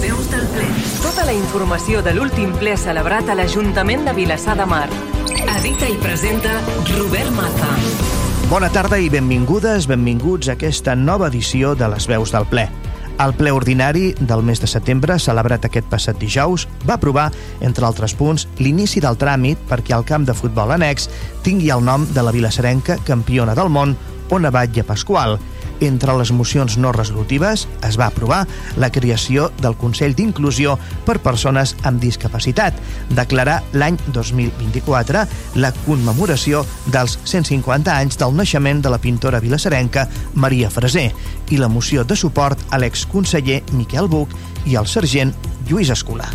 veus 0.00 0.30
del 0.30 0.46
ple. 0.52 0.66
Tota 1.02 1.24
la 1.26 1.34
informació 1.36 2.02
de 2.04 2.12
l'últim 2.16 2.52
ple 2.58 2.76
celebrat 2.80 3.28
a 3.30 3.36
l'Ajuntament 3.38 4.04
de 4.06 4.14
Vilassar 4.16 4.56
de 4.58 4.66
Mar. 4.68 4.88
Edita 5.56 5.88
i 5.88 5.96
presenta 6.02 6.52
Robert 6.96 7.32
Maza. 7.36 7.70
Bona 8.50 8.68
tarda 8.70 8.98
i 9.02 9.08
benvingudes, 9.10 9.88
benvinguts 9.90 10.48
a 10.48 10.56
aquesta 10.56 10.94
nova 10.94 11.30
edició 11.32 11.74
de 11.74 11.88
les 11.92 12.06
veus 12.06 12.34
del 12.34 12.46
ple. 12.50 12.68
El 13.18 13.32
ple 13.32 13.50
ordinari 13.50 14.10
del 14.20 14.42
mes 14.44 14.60
de 14.60 14.68
setembre, 14.68 15.16
celebrat 15.18 15.64
aquest 15.64 15.88
passat 15.88 16.18
dijous, 16.20 16.66
va 16.84 16.98
aprovar, 16.98 17.30
entre 17.64 17.86
altres 17.88 18.12
punts, 18.14 18.44
l'inici 18.60 19.00
del 19.00 19.16
tràmit 19.16 19.62
perquè 19.70 19.96
el 19.96 20.04
camp 20.04 20.26
de 20.28 20.36
futbol 20.36 20.74
annex 20.76 21.08
tingui 21.42 21.72
el 21.72 21.84
nom 21.84 22.04
de 22.12 22.22
la 22.22 22.34
vilassarenca 22.36 22.98
campiona 23.08 23.56
del 23.56 23.72
món, 23.72 23.96
Ona 24.30 24.50
Batlle 24.50 24.84
Pasqual, 24.84 25.38
entre 25.80 26.14
les 26.18 26.32
mocions 26.32 26.76
no 26.78 26.92
resolutives 26.94 27.66
es 27.86 27.98
va 28.00 28.08
aprovar 28.10 28.44
la 28.76 28.90
creació 28.92 29.50
del 29.62 29.76
Consell 29.80 30.14
d'Inclusió 30.16 30.76
per 31.06 31.18
Persones 31.24 31.74
amb 31.86 32.00
Discapacitat, 32.02 32.76
declarar 33.16 33.60
l'any 33.72 33.98
2024 34.14 35.26
la 35.62 35.72
commemoració 35.84 36.64
dels 36.92 37.18
150 37.24 37.92
anys 37.96 38.20
del 38.20 38.36
naixement 38.36 38.82
de 38.84 38.92
la 38.92 39.00
pintora 39.02 39.40
vilassarenca 39.40 40.08
Maria 40.34 40.70
Freser 40.70 41.10
i 41.50 41.60
la 41.60 41.68
moció 41.72 42.04
de 42.04 42.16
suport 42.16 42.60
a 42.70 42.80
l'exconseller 42.82 43.62
Miquel 43.72 44.08
Buch 44.08 44.34
i 44.66 44.76
al 44.76 44.90
sergent 44.90 45.34
Lluís 45.68 45.90
Escolar. 45.94 46.32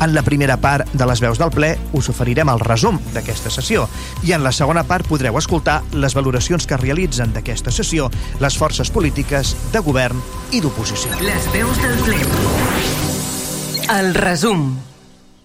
En 0.00 0.14
la 0.14 0.22
primera 0.22 0.58
part 0.60 0.90
de 0.92 1.06
les 1.08 1.20
veus 1.24 1.38
del 1.40 1.52
ple 1.54 1.72
us 1.96 2.10
oferirem 2.12 2.50
el 2.52 2.60
resum 2.60 2.98
d'aquesta 3.14 3.52
sessió 3.52 3.86
i 4.26 4.34
en 4.36 4.44
la 4.44 4.52
segona 4.52 4.84
part 4.88 5.08
podreu 5.08 5.38
escoltar 5.40 5.78
les 5.96 6.16
valoracions 6.16 6.66
que 6.68 6.80
realitzen 6.80 7.32
d'aquesta 7.32 7.72
sessió 7.72 8.10
les 8.40 8.58
forces 8.58 8.92
polítiques 8.92 9.54
de 9.72 9.80
govern 9.80 10.20
i 10.52 10.60
d'oposició. 10.60 11.16
Les 11.24 11.48
veus 11.54 11.80
del 11.80 11.96
ple. 12.04 12.20
El 13.96 14.14
resum. 14.18 14.68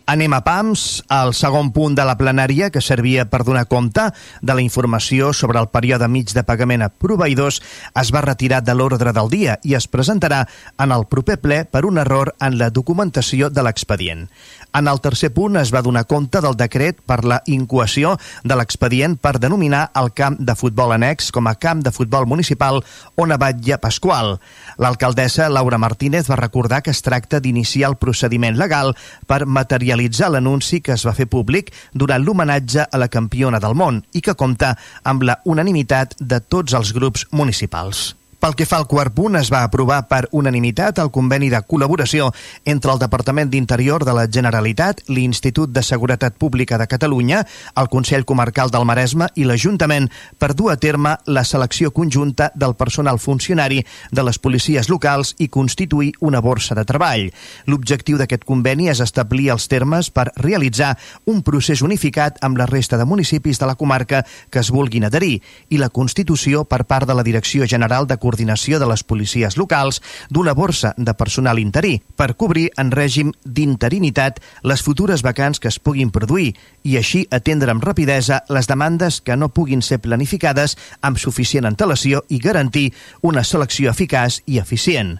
Anem 0.09 0.33
a 0.33 0.41
PAMS, 0.41 1.03
el 1.13 1.33
segon 1.37 1.69
punt 1.71 1.93
de 1.95 2.03
la 2.07 2.15
plenària 2.17 2.71
que 2.73 2.81
servia 2.81 3.27
per 3.29 3.43
donar 3.45 3.67
compte 3.69 4.07
de 4.41 4.55
la 4.57 4.63
informació 4.63 5.29
sobre 5.33 5.61
el 5.61 5.69
període 5.69 6.07
mig 6.09 6.33
de 6.33 6.43
pagament 6.43 6.81
a 6.81 6.89
proveïdors 6.89 7.61
es 8.01 8.11
va 8.11 8.23
retirar 8.25 8.63
de 8.65 8.73
l'ordre 8.73 9.13
del 9.13 9.29
dia 9.29 9.59
i 9.63 9.75
es 9.77 9.87
presentarà 9.87 10.47
en 10.81 10.91
el 10.91 11.05
proper 11.05 11.37
ple 11.43 11.61
per 11.69 11.85
un 11.85 12.01
error 12.01 12.33
en 12.41 12.57
la 12.57 12.71
documentació 12.73 13.51
de 13.53 13.61
l'expedient. 13.61 14.25
En 14.73 14.87
el 14.87 15.01
tercer 15.03 15.31
punt 15.35 15.59
es 15.59 15.73
va 15.75 15.83
donar 15.85 16.07
compte 16.07 16.41
del 16.41 16.57
decret 16.57 17.01
per 17.05 17.21
la 17.27 17.41
incoació 17.45 18.15
de 18.43 18.57
l'expedient 18.57 19.17
per 19.21 19.37
denominar 19.39 19.89
el 19.99 20.11
camp 20.17 20.39
de 20.39 20.55
futbol 20.55 20.95
annex 20.95 21.29
com 21.31 21.47
a 21.47 21.55
camp 21.59 21.85
de 21.85 21.91
futbol 21.91 22.25
municipal 22.25 22.81
on 23.15 23.35
abatlla 23.35 23.77
Pasqual. 23.83 24.37
L'alcaldessa 24.81 25.49
Laura 25.49 25.77
Martínez 25.77 26.29
va 26.31 26.39
recordar 26.39 26.81
que 26.81 26.91
es 26.95 27.03
tracta 27.03 27.39
d'iniciar 27.39 27.91
el 27.91 27.99
procediment 28.01 28.57
legal 28.57 28.95
per 29.27 29.45
materialitzar 29.45 29.90
l'anunci 30.29 30.81
que 30.81 30.93
es 30.93 31.05
va 31.07 31.15
fer 31.17 31.27
públic 31.27 31.73
durant 31.93 32.23
l'homenatge 32.23 32.87
a 32.91 32.97
la 32.97 33.09
campiona 33.09 33.59
del 33.59 33.75
món 33.75 34.03
i 34.13 34.21
que 34.21 34.37
compta 34.37 34.75
amb 35.03 35.23
la 35.23 35.39
unanimitat 35.45 36.15
de 36.19 36.39
tots 36.39 36.73
els 36.73 36.93
grups 36.93 37.27
municipals. 37.31 38.20
Pel 38.41 38.55
que 38.57 38.65
fa 38.65 38.79
al 38.81 38.87
quart 38.89 39.13
punt, 39.13 39.35
es 39.37 39.51
va 39.53 39.59
aprovar 39.61 39.99
per 40.09 40.23
unanimitat 40.33 40.97
el 41.03 41.11
conveni 41.13 41.51
de 41.53 41.59
col·laboració 41.61 42.31
entre 42.65 42.89
el 42.89 42.97
Departament 42.97 43.51
d'Interior 43.53 44.01
de 44.01 44.15
la 44.17 44.23
Generalitat, 44.25 45.03
l'Institut 45.13 45.69
de 45.69 45.83
Seguretat 45.85 46.39
Pública 46.41 46.79
de 46.81 46.87
Catalunya, 46.89 47.43
el 47.77 47.89
Consell 47.93 48.25
Comarcal 48.25 48.73
del 48.73 48.87
Maresme 48.89 49.27
i 49.37 49.45
l'Ajuntament 49.45 50.07
per 50.41 50.55
dur 50.57 50.71
a 50.73 50.77
terme 50.81 51.11
la 51.27 51.43
selecció 51.45 51.91
conjunta 51.93 52.47
del 52.55 52.73
personal 52.79 53.19
funcionari 53.21 53.83
de 54.09 54.25
les 54.25 54.41
policies 54.41 54.89
locals 54.89 55.35
i 55.37 55.51
constituir 55.53 56.09
una 56.19 56.41
borsa 56.41 56.73
de 56.73 56.87
treball. 56.89 57.27
L'objectiu 57.69 58.17
d'aquest 58.17 58.49
conveni 58.49 58.89
és 58.89 59.03
establir 59.05 59.51
els 59.53 59.69
termes 59.69 60.09
per 60.09 60.31
realitzar 60.41 60.95
un 61.29 61.43
procés 61.45 61.85
unificat 61.85 62.41
amb 62.41 62.57
la 62.57 62.65
resta 62.65 62.97
de 62.97 63.05
municipis 63.05 63.61
de 63.61 63.69
la 63.69 63.77
comarca 63.77 64.25
que 64.49 64.65
es 64.65 64.73
vulguin 64.73 65.05
adherir 65.05 65.43
i 65.69 65.77
la 65.77 65.93
constitució 65.93 66.65
per 66.65 66.87
part 66.89 67.05
de 67.05 67.13
la 67.13 67.27
Direcció 67.29 67.69
General 67.69 68.09
de 68.09 68.17
coordinació 68.31 68.79
de 68.79 68.87
les 68.87 69.03
policies 69.03 69.57
locals 69.59 69.99
d'una 70.31 70.53
borsa 70.55 70.93
de 70.97 71.13
personal 71.19 71.59
interí 71.59 71.97
per 72.15 72.35
cobrir 72.39 72.69
en 72.79 72.91
règim 72.95 73.33
d'interinitat 73.43 74.39
les 74.63 74.81
futures 74.81 75.23
vacants 75.25 75.59
que 75.59 75.67
es 75.67 75.79
puguin 75.79 76.13
produir 76.15 76.53
i 76.87 76.95
així 76.97 77.25
atendre 77.31 77.75
amb 77.75 77.83
rapidesa 77.83 78.43
les 78.49 78.69
demandes 78.71 79.19
que 79.21 79.35
no 79.35 79.51
puguin 79.51 79.83
ser 79.83 79.99
planificades 79.99 80.77
amb 81.01 81.19
suficient 81.19 81.67
antelació 81.67 82.23
i 82.29 82.39
garantir 82.39 82.93
una 83.21 83.43
selecció 83.43 83.91
eficaç 83.91 84.41
i 84.47 84.61
eficient. 84.63 85.19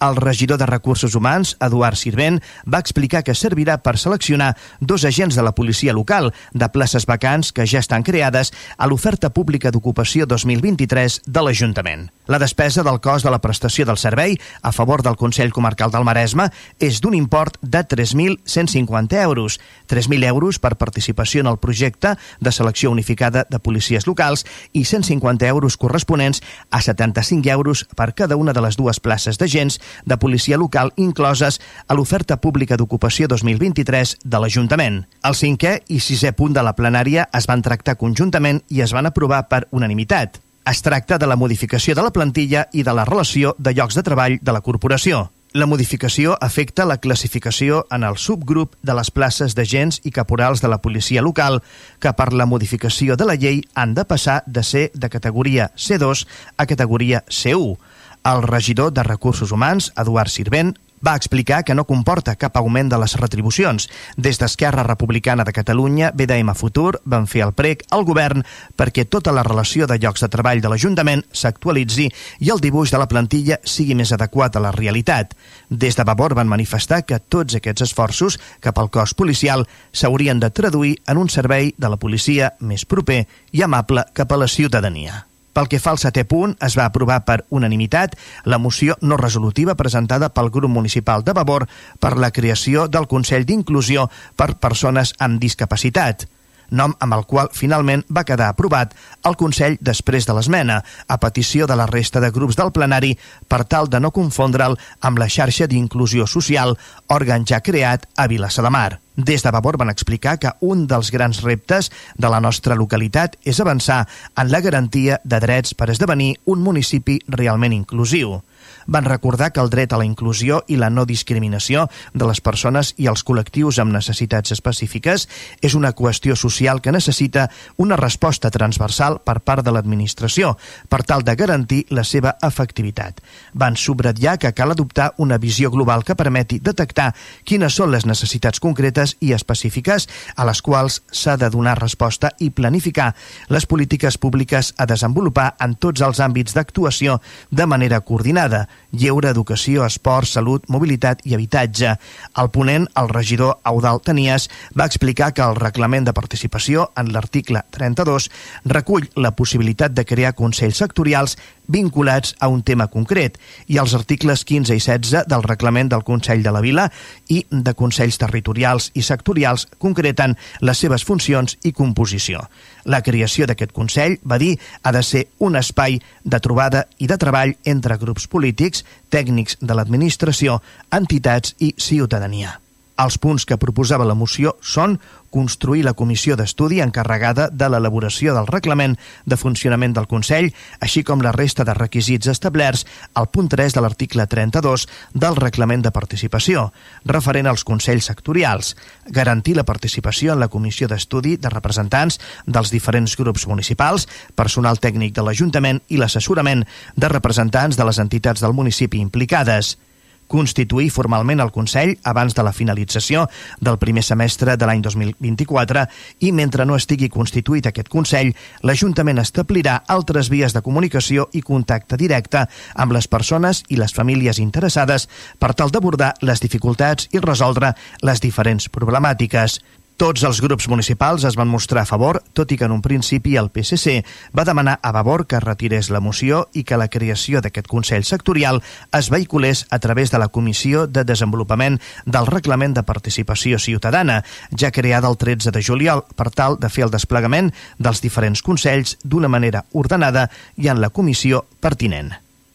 El 0.00 0.16
regidor 0.16 0.58
de 0.58 0.66
Recursos 0.66 1.14
Humans, 1.14 1.56
Eduard 1.60 1.96
Sirvent, 1.96 2.40
va 2.66 2.80
explicar 2.80 3.22
que 3.22 3.34
servirà 3.34 3.78
per 3.82 3.98
seleccionar 3.98 4.56
dos 4.80 5.04
agents 5.04 5.36
de 5.36 5.42
la 5.42 5.54
policia 5.54 5.92
local 5.92 6.32
de 6.52 6.68
places 6.68 7.06
vacants 7.06 7.52
que 7.52 7.66
ja 7.66 7.82
estan 7.82 8.02
creades 8.02 8.52
a 8.78 8.86
l'oferta 8.86 9.30
pública 9.30 9.70
d'ocupació 9.70 10.26
2023 10.26 11.22
de 11.26 11.42
l'Ajuntament. 11.42 12.08
La 12.26 12.38
despesa 12.38 12.84
del 12.86 13.00
cost 13.02 13.26
de 13.26 13.32
la 13.34 13.40
prestació 13.42 13.84
del 13.84 13.98
servei 13.98 14.38
a 14.62 14.70
favor 14.72 15.02
del 15.02 15.16
Consell 15.18 15.52
Comarcal 15.52 15.90
del 15.90 16.06
Maresme 16.06 16.48
és 16.78 17.00
d'un 17.02 17.16
import 17.18 17.58
de 17.62 17.82
3.150 17.82 19.18
euros, 19.22 19.58
3.000 19.90 20.24
euros 20.30 20.60
per 20.62 20.76
participació 20.78 21.42
en 21.42 21.50
el 21.50 21.58
projecte 21.58 22.14
de 22.40 22.52
selecció 22.52 22.92
unificada 22.94 23.44
de 23.50 23.58
policies 23.58 24.06
locals 24.06 24.46
i 24.72 24.84
150 24.84 25.46
euros 25.50 25.76
corresponents 25.76 26.42
a 26.70 26.80
75 26.80 27.50
euros 27.50 27.86
per 27.96 28.14
cada 28.14 28.36
una 28.36 28.54
de 28.54 28.62
les 28.62 28.78
dues 28.78 29.00
places 29.00 29.38
d'agents 29.38 29.80
de 30.04 30.18
policia 30.18 30.58
local 30.58 30.92
incloses 30.96 31.60
a 31.86 31.94
l'oferta 31.94 32.38
pública 32.40 32.76
d'ocupació 32.76 33.28
2023 33.28 34.18
de 34.24 34.40
l'Ajuntament. 34.42 35.02
El 35.22 35.36
cinquè 35.38 35.78
i 35.88 36.00
sisè 36.00 36.32
punt 36.36 36.54
de 36.56 36.62
la 36.62 36.76
plenària 36.78 37.28
es 37.32 37.46
van 37.50 37.62
tractar 37.62 37.98
conjuntament 38.00 38.62
i 38.68 38.82
es 38.82 38.92
van 38.92 39.06
aprovar 39.10 39.46
per 39.48 39.66
unanimitat. 39.70 40.40
Es 40.64 40.82
tracta 40.82 41.18
de 41.18 41.26
la 41.26 41.36
modificació 41.36 41.94
de 41.98 42.02
la 42.06 42.14
plantilla 42.14 42.68
i 42.72 42.84
de 42.86 42.94
la 42.94 43.04
relació 43.04 43.56
de 43.58 43.74
llocs 43.74 43.98
de 43.98 44.04
treball 44.06 44.38
de 44.40 44.52
la 44.54 44.60
corporació. 44.62 45.30
La 45.52 45.66
modificació 45.66 46.38
afecta 46.40 46.86
la 46.88 46.96
classificació 46.96 47.82
en 47.92 48.06
el 48.08 48.16
subgrup 48.16 48.76
de 48.80 48.94
les 48.96 49.10
places 49.12 49.52
d'agents 49.52 49.98
i 50.08 50.10
caporals 50.10 50.62
de 50.64 50.70
la 50.72 50.78
policia 50.80 51.20
local, 51.20 51.60
que 52.00 52.12
per 52.16 52.30
la 52.32 52.46
modificació 52.48 53.18
de 53.20 53.26
la 53.28 53.34
llei 53.36 53.60
han 53.74 53.92
de 53.92 54.06
passar 54.08 54.38
de 54.46 54.62
ser 54.64 54.86
de 54.94 55.10
categoria 55.12 55.68
C2 55.76 56.24
a 56.56 56.66
categoria 56.66 57.20
C1. 57.28 57.76
El 58.24 58.42
regidor 58.42 58.92
de 58.92 59.02
Recursos 59.02 59.50
Humans, 59.50 59.92
Eduard 59.96 60.28
Sirvent, 60.30 60.76
va 61.04 61.16
explicar 61.16 61.64
que 61.64 61.74
no 61.74 61.84
comporta 61.84 62.36
cap 62.38 62.56
augment 62.56 62.88
de 62.92 62.98
les 63.02 63.16
retribucions. 63.18 63.88
Des 64.16 64.38
d'Esquerra 64.38 64.84
Republicana 64.86 65.44
de 65.44 65.52
Catalunya, 65.52 66.12
BDM 66.14 66.54
Futur 66.54 67.00
van 67.04 67.26
fer 67.26 67.42
el 67.46 67.54
prec 67.58 67.82
al 67.90 68.06
govern 68.06 68.44
perquè 68.78 69.04
tota 69.10 69.34
la 69.34 69.42
relació 69.42 69.88
de 69.90 69.98
llocs 69.98 70.22
de 70.22 70.30
treball 70.30 70.62
de 70.62 70.70
l'Ajuntament 70.70 71.24
s'actualitzi 71.32 72.06
i 72.38 72.52
el 72.54 72.62
dibuix 72.62 72.94
de 72.94 73.02
la 73.02 73.08
plantilla 73.10 73.58
sigui 73.64 73.98
més 73.98 74.14
adequat 74.14 74.56
a 74.56 74.62
la 74.62 74.72
realitat. 74.72 75.34
Des 75.68 75.98
de 75.98 76.06
Vavor 76.06 76.36
van 76.38 76.50
manifestar 76.50 77.02
que 77.02 77.18
tots 77.18 77.58
aquests 77.58 77.88
esforços 77.90 78.38
cap 78.60 78.78
al 78.78 78.90
cos 78.90 79.14
policial 79.18 79.66
s'haurien 79.90 80.38
de 80.38 80.54
traduir 80.54 80.94
en 81.08 81.18
un 81.18 81.28
servei 81.28 81.74
de 81.76 81.90
la 81.90 81.98
policia 81.98 82.54
més 82.60 82.86
proper 82.86 83.24
i 83.50 83.66
amable 83.66 84.06
cap 84.14 84.30
a 84.32 84.38
la 84.38 84.48
ciutadania. 84.48 85.26
Pel 85.52 85.68
que 85.68 85.80
fa 85.82 85.92
al 85.92 86.00
setè 86.00 86.24
punt, 86.28 86.56
es 86.64 86.76
va 86.78 86.86
aprovar 86.88 87.22
per 87.28 87.42
unanimitat 87.50 88.16
la 88.44 88.58
moció 88.58 88.96
no 89.00 89.18
resolutiva 89.20 89.76
presentada 89.76 90.32
pel 90.32 90.50
grup 90.50 90.72
municipal 90.72 91.24
de 91.24 91.36
Vavor 91.36 91.68
per 92.00 92.16
la 92.16 92.32
creació 92.32 92.88
del 92.88 93.08
Consell 93.08 93.44
d'Inclusió 93.48 94.08
per 94.36 94.54
Persones 94.56 95.12
amb 95.18 95.40
Discapacitat 95.42 96.26
nom 96.72 96.94
amb 96.98 97.14
el 97.16 97.24
qual 97.28 97.50
finalment 97.52 98.02
va 98.10 98.24
quedar 98.26 98.48
aprovat 98.50 98.96
el 99.28 99.36
Consell 99.38 99.78
després 99.80 100.26
de 100.26 100.34
l'esmena, 100.36 100.80
a 101.06 101.18
petició 101.22 101.68
de 101.70 101.76
la 101.78 101.86
resta 101.86 102.20
de 102.20 102.32
grups 102.34 102.58
del 102.58 102.72
plenari 102.72 103.12
per 103.48 103.62
tal 103.64 103.90
de 103.92 104.00
no 104.00 104.10
confondre'l 104.10 104.78
amb 105.00 105.22
la 105.22 105.28
xarxa 105.28 105.68
d'inclusió 105.70 106.26
social, 106.26 106.76
òrgan 107.08 107.46
ja 107.46 107.60
creat 107.60 108.08
a 108.16 108.26
Vilassa 108.26 108.64
de 108.64 108.70
Mar. 108.70 109.00
Des 109.16 109.42
de 109.44 109.50
Vavor 109.52 109.76
van 109.76 109.92
explicar 109.92 110.38
que 110.40 110.54
un 110.60 110.86
dels 110.88 111.10
grans 111.12 111.42
reptes 111.44 111.90
de 112.16 112.30
la 112.32 112.40
nostra 112.40 112.74
localitat 112.74 113.36
és 113.44 113.60
avançar 113.60 114.06
en 114.36 114.50
la 114.50 114.62
garantia 114.64 115.20
de 115.24 115.40
drets 115.40 115.74
per 115.74 115.90
esdevenir 115.92 116.38
un 116.46 116.64
municipi 116.64 117.20
realment 117.28 117.76
inclusiu 117.76 118.40
van 118.86 119.04
recordar 119.04 119.52
que 119.52 119.60
el 119.60 119.70
dret 119.70 119.92
a 119.92 119.98
la 120.00 120.06
inclusió 120.06 120.62
i 120.68 120.76
la 120.76 120.90
no 120.90 121.04
discriminació 121.06 121.88
de 122.14 122.26
les 122.28 122.40
persones 122.40 122.94
i 122.98 123.08
els 123.10 123.24
col·lectius 123.24 123.80
amb 123.82 123.94
necessitats 123.94 124.52
específiques 124.54 125.28
és 125.60 125.74
una 125.78 125.92
qüestió 125.92 126.36
social 126.36 126.80
que 126.82 126.92
necessita 126.92 127.48
una 127.76 127.96
resposta 127.96 128.50
transversal 128.50 129.20
per 129.24 129.40
part 129.40 129.64
de 129.64 129.72
l'administració 129.74 130.56
per 130.88 131.02
tal 131.04 131.24
de 131.24 131.36
garantir 131.36 131.84
la 131.90 132.04
seva 132.04 132.36
efectivitat. 132.42 133.20
Van 133.52 133.76
subratllar 133.76 134.38
que 134.38 134.52
cal 134.52 134.72
adoptar 134.74 135.12
una 135.18 135.38
visió 135.38 135.70
global 135.70 136.04
que 136.04 136.16
permeti 136.18 136.58
detectar 136.58 137.12
quines 137.44 137.74
són 137.74 137.92
les 137.92 138.06
necessitats 138.06 138.60
concretes 138.60 139.16
i 139.20 139.32
específiques 139.32 140.08
a 140.36 140.46
les 140.48 140.62
quals 140.62 141.02
s'ha 141.10 141.36
de 141.36 141.50
donar 141.50 141.78
resposta 141.80 142.32
i 142.38 142.50
planificar 142.50 143.12
les 143.48 143.66
polítiques 143.66 144.18
públiques 144.18 144.72
a 144.78 144.86
desenvolupar 144.86 145.52
en 145.60 145.76
tots 145.76 146.02
els 146.02 146.20
àmbits 146.20 146.54
d'actuació 146.56 147.20
de 147.50 147.66
manera 147.66 148.00
coordinada, 148.00 148.66
lleure, 148.92 149.30
educació, 149.32 149.86
esport, 149.86 150.28
salut, 150.28 150.68
mobilitat 150.68 151.22
i 151.26 151.34
habitatge. 151.34 151.94
Al 152.34 152.50
ponent, 152.52 152.86
el 153.00 153.08
regidor 153.08 153.58
Eudal 153.68 154.02
Tenies 154.04 154.48
va 154.78 154.86
explicar 154.86 155.32
que 155.32 155.44
el 155.44 155.56
reglament 155.56 156.06
de 156.06 156.14
participació 156.16 156.90
en 156.96 157.12
l'article 157.12 157.64
32 157.70 158.28
recull 158.64 159.08
la 159.16 159.32
possibilitat 159.36 159.96
de 159.96 160.04
crear 160.04 160.36
consells 160.36 160.82
sectorials 160.84 161.38
vinculats 161.68 162.34
a 162.40 162.48
un 162.48 162.62
tema 162.62 162.88
concret 162.92 163.38
i 163.66 163.78
els 163.82 163.94
articles 163.98 164.44
15 164.48 164.76
i 164.76 164.80
16 164.82 165.26
del 165.28 165.44
reglament 165.46 165.90
del 165.92 166.04
Consell 166.06 166.42
de 166.42 166.52
la 166.54 166.62
Vila 166.64 166.88
i 167.28 167.42
de 167.50 167.74
Consells 167.74 168.18
Territorials 168.22 168.90
i 168.94 169.02
Sectorials 169.02 169.66
concreten 169.78 170.36
les 170.60 170.78
seves 170.78 171.04
funcions 171.04 171.58
i 171.62 171.72
composició. 171.72 172.46
La 172.84 173.02
creació 173.02 173.46
d'aquest 173.46 173.72
Consell, 173.76 174.18
va 174.24 174.38
dir, 174.38 174.56
ha 174.82 174.92
de 174.92 175.02
ser 175.02 175.26
un 175.38 175.56
espai 175.56 176.00
de 176.24 176.40
trobada 176.40 176.86
i 176.98 177.10
de 177.10 177.18
treball 177.18 177.54
entre 177.64 177.98
grups 177.98 178.26
polítics, 178.26 178.84
tècnics 179.10 179.58
de 179.60 179.74
l'administració, 179.74 180.60
entitats 180.90 181.56
i 181.60 181.74
ciutadania. 181.78 182.61
Els 183.02 183.18
punts 183.18 183.42
que 183.48 183.58
proposava 183.58 184.06
la 184.06 184.14
moció 184.14 184.52
són 184.62 184.98
construir 185.32 185.80
la 185.82 185.94
comissió 185.98 186.36
d'estudi 186.36 186.82
encarregada 186.84 187.48
de 187.48 187.68
l'elaboració 187.72 188.34
del 188.36 188.46
reglament 188.46 188.98
de 189.24 189.38
funcionament 189.40 189.96
del 189.96 190.06
Consell, 190.06 190.50
així 190.84 191.02
com 191.08 191.24
la 191.24 191.32
resta 191.34 191.64
de 191.64 191.74
requisits 191.74 192.28
establerts 192.30 192.84
al 193.18 193.30
punt 193.32 193.48
3 193.50 193.74
de 193.74 193.82
l'article 193.82 194.26
32 194.28 194.86
del 195.24 195.38
reglament 195.40 195.82
de 195.82 195.90
participació, 195.90 196.68
referent 197.08 197.48
als 197.50 197.64
Consells 197.64 198.10
sectorials, 198.12 198.74
garantir 199.08 199.56
la 199.56 199.66
participació 199.66 200.36
en 200.36 200.44
la 200.44 200.52
comissió 200.52 200.86
d'estudi 200.86 201.38
de 201.40 201.50
representants 201.50 202.20
dels 202.46 202.70
diferents 202.70 203.16
grups 203.16 203.48
municipals, 203.48 204.06
personal 204.36 204.78
tècnic 204.78 205.16
de 205.16 205.24
l'Ajuntament 205.26 205.80
i 205.88 205.98
l'assessorament 205.98 206.66
de 206.94 207.08
representants 207.08 207.80
de 207.80 207.88
les 207.88 207.98
entitats 207.98 208.44
del 208.44 208.54
municipi 208.54 209.00
implicades, 209.00 209.78
constituir 210.26 210.90
formalment 210.90 211.40
el 211.40 211.52
Consell 211.52 211.96
abans 212.04 212.34
de 212.34 212.42
la 212.42 212.52
finalització 212.52 213.26
del 213.60 213.78
primer 213.78 214.04
semestre 214.06 214.56
de 214.56 214.68
l'any 214.68 214.82
2024 214.84 215.84
i 216.20 216.32
mentre 216.32 216.66
no 216.68 216.78
estigui 216.78 217.10
constituït 217.12 217.68
aquest 217.68 217.90
Consell, 217.92 218.32
l'Ajuntament 218.62 219.20
establirà 219.22 219.82
altres 219.88 220.30
vies 220.32 220.54
de 220.56 220.62
comunicació 220.62 221.28
i 221.32 221.42
contacte 221.42 221.98
directe 222.00 222.46
amb 222.74 222.96
les 222.96 223.08
persones 223.08 223.64
i 223.68 223.76
les 223.80 223.92
famílies 223.92 224.40
interessades 224.40 225.08
per 225.38 225.52
tal 225.54 225.70
d'abordar 225.74 226.14
les 226.22 226.40
dificultats 226.40 227.08
i 227.12 227.20
resoldre 227.20 227.74
les 228.02 228.20
diferents 228.24 228.68
problemàtiques. 228.72 229.60
Tots 230.02 230.24
els 230.26 230.40
grups 230.42 230.66
municipals 230.66 231.22
es 231.28 231.36
van 231.38 231.46
mostrar 231.46 231.84
a 231.84 231.86
favor, 231.86 232.16
tot 232.34 232.50
i 232.50 232.56
que 232.58 232.66
en 232.66 232.72
un 232.74 232.80
principi 232.82 233.36
el 233.38 233.52
PSC 233.54 234.00
va 234.34 234.42
demanar 234.42 234.80
a 234.82 234.90
Vavor 234.90 235.28
que 235.30 235.38
retirés 235.38 235.92
la 235.94 236.00
moció 236.02 236.40
i 236.58 236.64
que 236.66 236.74
la 236.80 236.88
creació 236.90 237.38
d'aquest 237.38 237.68
Consell 237.70 238.02
Sectorial 238.02 238.58
es 238.98 239.10
vehiculés 239.14 239.62
a 239.70 239.78
través 239.78 240.10
de 240.10 240.18
la 240.18 240.26
Comissió 240.26 240.88
de 240.88 241.04
Desenvolupament 241.06 241.78
del 242.04 242.26
Reglament 242.26 242.74
de 242.74 242.82
Participació 242.82 243.62
Ciutadana, 243.62 244.24
ja 244.58 244.72
creada 244.74 245.06
el 245.06 245.20
13 245.22 245.54
de 245.54 245.62
juliol, 245.62 246.02
per 246.18 246.32
tal 246.34 246.58
de 246.58 246.66
fer 246.66 246.88
el 246.88 246.94
desplegament 246.98 247.52
dels 247.78 248.02
diferents 248.02 248.42
consells 248.42 248.98
d'una 249.04 249.30
manera 249.30 249.62
ordenada 249.70 250.26
i 250.58 250.66
en 250.66 250.82
la 250.82 250.90
comissió 250.90 251.46
pertinent. 251.60 252.10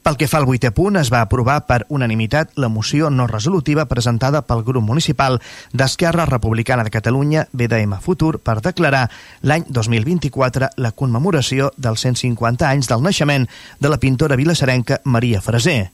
Pel 0.08 0.16
que 0.16 0.30
fa 0.32 0.38
al 0.40 0.46
vuitè 0.48 0.70
punt, 0.72 0.96
es 0.96 1.10
va 1.12 1.20
aprovar 1.20 1.58
per 1.68 1.82
unanimitat 1.92 2.54
la 2.64 2.70
moció 2.72 3.10
no 3.12 3.26
resolutiva 3.28 3.84
presentada 3.92 4.40
pel 4.48 4.64
grup 4.64 4.86
municipal 4.88 5.36
d'Esquerra 5.74 6.24
Republicana 6.30 6.86
de 6.88 6.94
Catalunya, 6.94 7.44
BDM 7.52 8.00
Futur, 8.00 8.40
per 8.40 8.62
declarar 8.64 9.10
l'any 9.44 9.68
2024 9.68 10.72
la 10.80 10.94
commemoració 10.96 11.74
dels 11.76 12.08
150 12.08 12.70
anys 12.72 12.88
del 12.88 13.04
naixement 13.04 13.52
de 13.84 13.92
la 13.92 14.00
pintora 14.00 14.40
vilassarenca 14.40 15.02
Maria 15.04 15.44
Freser. 15.44 15.90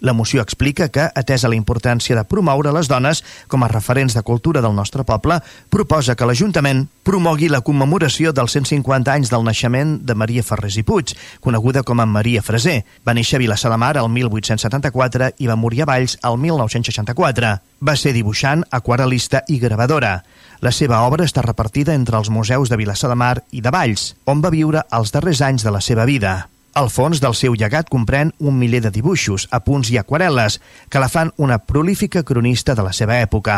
La 0.00 0.12
moció 0.12 0.42
explica 0.42 0.88
que, 0.88 1.08
atesa 1.14 1.48
la 1.50 1.56
importància 1.58 2.14
de 2.14 2.22
promoure 2.24 2.72
les 2.74 2.88
dones 2.88 3.24
com 3.50 3.64
a 3.64 3.70
referents 3.70 4.14
de 4.14 4.22
cultura 4.22 4.62
del 4.62 4.76
nostre 4.76 5.02
poble, 5.04 5.40
proposa 5.70 6.14
que 6.14 6.26
l'Ajuntament 6.28 6.84
promogui 7.02 7.48
la 7.50 7.62
commemoració 7.66 8.32
dels 8.32 8.54
150 8.54 9.12
anys 9.12 9.32
del 9.32 9.46
naixement 9.46 9.96
de 10.06 10.14
Maria 10.14 10.44
Ferrés 10.46 10.76
i 10.78 10.84
Puig, 10.86 11.14
coneguda 11.40 11.82
com 11.82 11.98
a 11.98 12.06
Maria 12.06 12.42
Freser. 12.42 12.84
Va 13.06 13.14
néixer 13.16 13.38
a 13.38 13.42
Vilassar 13.42 13.72
de 13.72 13.78
Mar 13.80 13.96
el 13.98 14.10
1874 14.12 15.32
i 15.38 15.50
va 15.50 15.58
morir 15.58 15.82
a 15.82 15.88
Valls 15.90 16.18
el 16.22 16.38
1964. 16.38 17.54
Va 17.82 17.96
ser 17.96 18.12
dibuixant, 18.14 18.62
aquarelista 18.70 19.42
i 19.48 19.58
gravadora. 19.58 20.20
La 20.60 20.72
seva 20.74 21.02
obra 21.06 21.26
està 21.26 21.42
repartida 21.42 21.94
entre 21.94 22.18
els 22.18 22.30
museus 22.30 22.70
de 22.70 22.78
Vilassar 22.78 23.10
de 23.10 23.18
Mar 23.18 23.36
i 23.50 23.62
de 23.62 23.74
Valls, 23.74 24.12
on 24.26 24.42
va 24.42 24.54
viure 24.54 24.86
els 24.90 25.14
darrers 25.14 25.42
anys 25.42 25.66
de 25.66 25.74
la 25.74 25.82
seva 25.82 26.06
vida. 26.06 26.48
El 26.78 26.92
fons 26.94 27.18
del 27.18 27.34
seu 27.34 27.56
llegat 27.58 27.88
comprèn 27.90 28.28
un 28.38 28.54
miler 28.54 28.78
de 28.84 28.92
dibuixos, 28.94 29.48
apunts 29.56 29.88
i 29.90 29.96
aquarel·les 29.98 30.60
que 30.92 31.00
la 31.02 31.08
fan 31.10 31.32
una 31.42 31.56
prolífica 31.58 32.22
cronista 32.22 32.76
de 32.78 32.84
la 32.86 32.92
seva 32.94 33.16
època. 33.18 33.56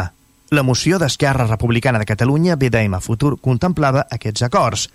La 0.56 0.62
moció 0.64 0.96
d'Esquerra 0.98 1.44
Republicana 1.50 2.00
de 2.00 2.08
Catalunya, 2.08 2.56
BDM 2.56 2.96
Futur, 3.04 3.34
contemplava 3.44 4.06
aquests 4.16 4.46
acords. 4.48 4.86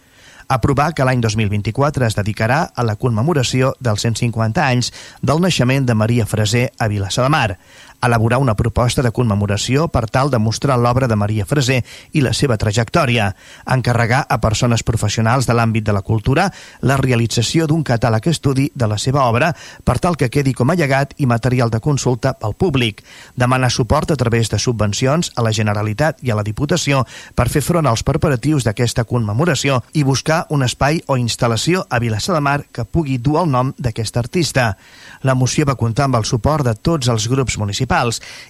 Aprovar 0.50 0.92
que 0.98 1.06
l'any 1.06 1.22
2024 1.22 2.08
es 2.08 2.18
dedicarà 2.18 2.64
a 2.74 2.86
la 2.88 2.96
commemoració 2.98 3.76
dels 3.80 4.08
150 4.08 4.66
anys 4.66 4.92
del 5.22 5.42
naixement 5.46 5.86
de 5.86 5.94
Maria 5.94 6.26
Freser 6.26 6.72
a 6.80 6.90
Vilassar 6.90 7.28
de 7.28 7.34
Mar, 7.34 7.60
elaborar 8.08 8.40
una 8.40 8.56
proposta 8.56 9.02
de 9.02 9.12
commemoració 9.12 9.88
per 9.88 10.06
tal 10.10 10.30
de 10.32 10.40
mostrar 10.40 10.78
l'obra 10.80 11.08
de 11.08 11.16
Maria 11.16 11.46
Freser 11.46 11.82
i 12.14 12.22
la 12.22 12.34
seva 12.34 12.58
trajectòria, 12.58 13.32
encarregar 13.66 14.26
a 14.30 14.40
persones 14.42 14.84
professionals 14.84 15.48
de 15.48 15.56
l'àmbit 15.58 15.86
de 15.86 15.96
la 15.96 16.02
cultura 16.02 16.50
la 16.82 16.98
realització 17.02 17.68
d'un 17.68 17.84
catàleg 17.84 18.30
estudi 18.32 18.70
de 18.76 18.88
la 18.88 18.98
seva 18.98 19.26
obra 19.26 19.54
per 19.84 19.98
tal 20.00 20.18
que 20.18 20.30
quedi 20.30 20.54
com 20.54 20.70
a 20.70 20.76
llegat 20.76 21.14
i 21.18 21.26
material 21.26 21.72
de 21.74 21.80
consulta 21.80 22.34
pel 22.34 22.54
públic, 22.54 23.04
demanar 23.36 23.72
suport 23.72 24.12
a 24.12 24.20
través 24.20 24.50
de 24.50 24.60
subvencions 24.60 25.32
a 25.36 25.46
la 25.46 25.54
Generalitat 25.56 26.22
i 26.24 26.32
a 26.32 26.38
la 26.38 26.46
Diputació 26.46 27.04
per 27.36 27.50
fer 27.50 27.64
front 27.66 27.88
als 27.88 28.04
preparatius 28.04 28.66
d'aquesta 28.68 29.06
commemoració 29.10 29.82
i 29.94 30.04
buscar 30.04 30.46
un 30.50 30.64
espai 30.64 31.02
o 31.08 31.18
instal·lació 31.18 31.86
a 31.90 32.00
Vilassar 32.00 32.36
de 32.36 32.44
Mar 32.44 32.60
que 32.72 32.86
pugui 32.86 33.18
dur 33.18 33.42
el 33.44 33.52
nom 33.52 33.74
d'aquest 33.78 34.18
artista. 34.18 34.76
La 35.24 35.36
moció 35.36 35.66
va 35.66 35.80
comptar 35.80 36.06
amb 36.10 36.20
el 36.20 36.26
suport 36.26 36.66
de 36.66 36.76
tots 36.76 37.10
els 37.12 37.28
grups 37.32 37.58
municipals 37.58 37.95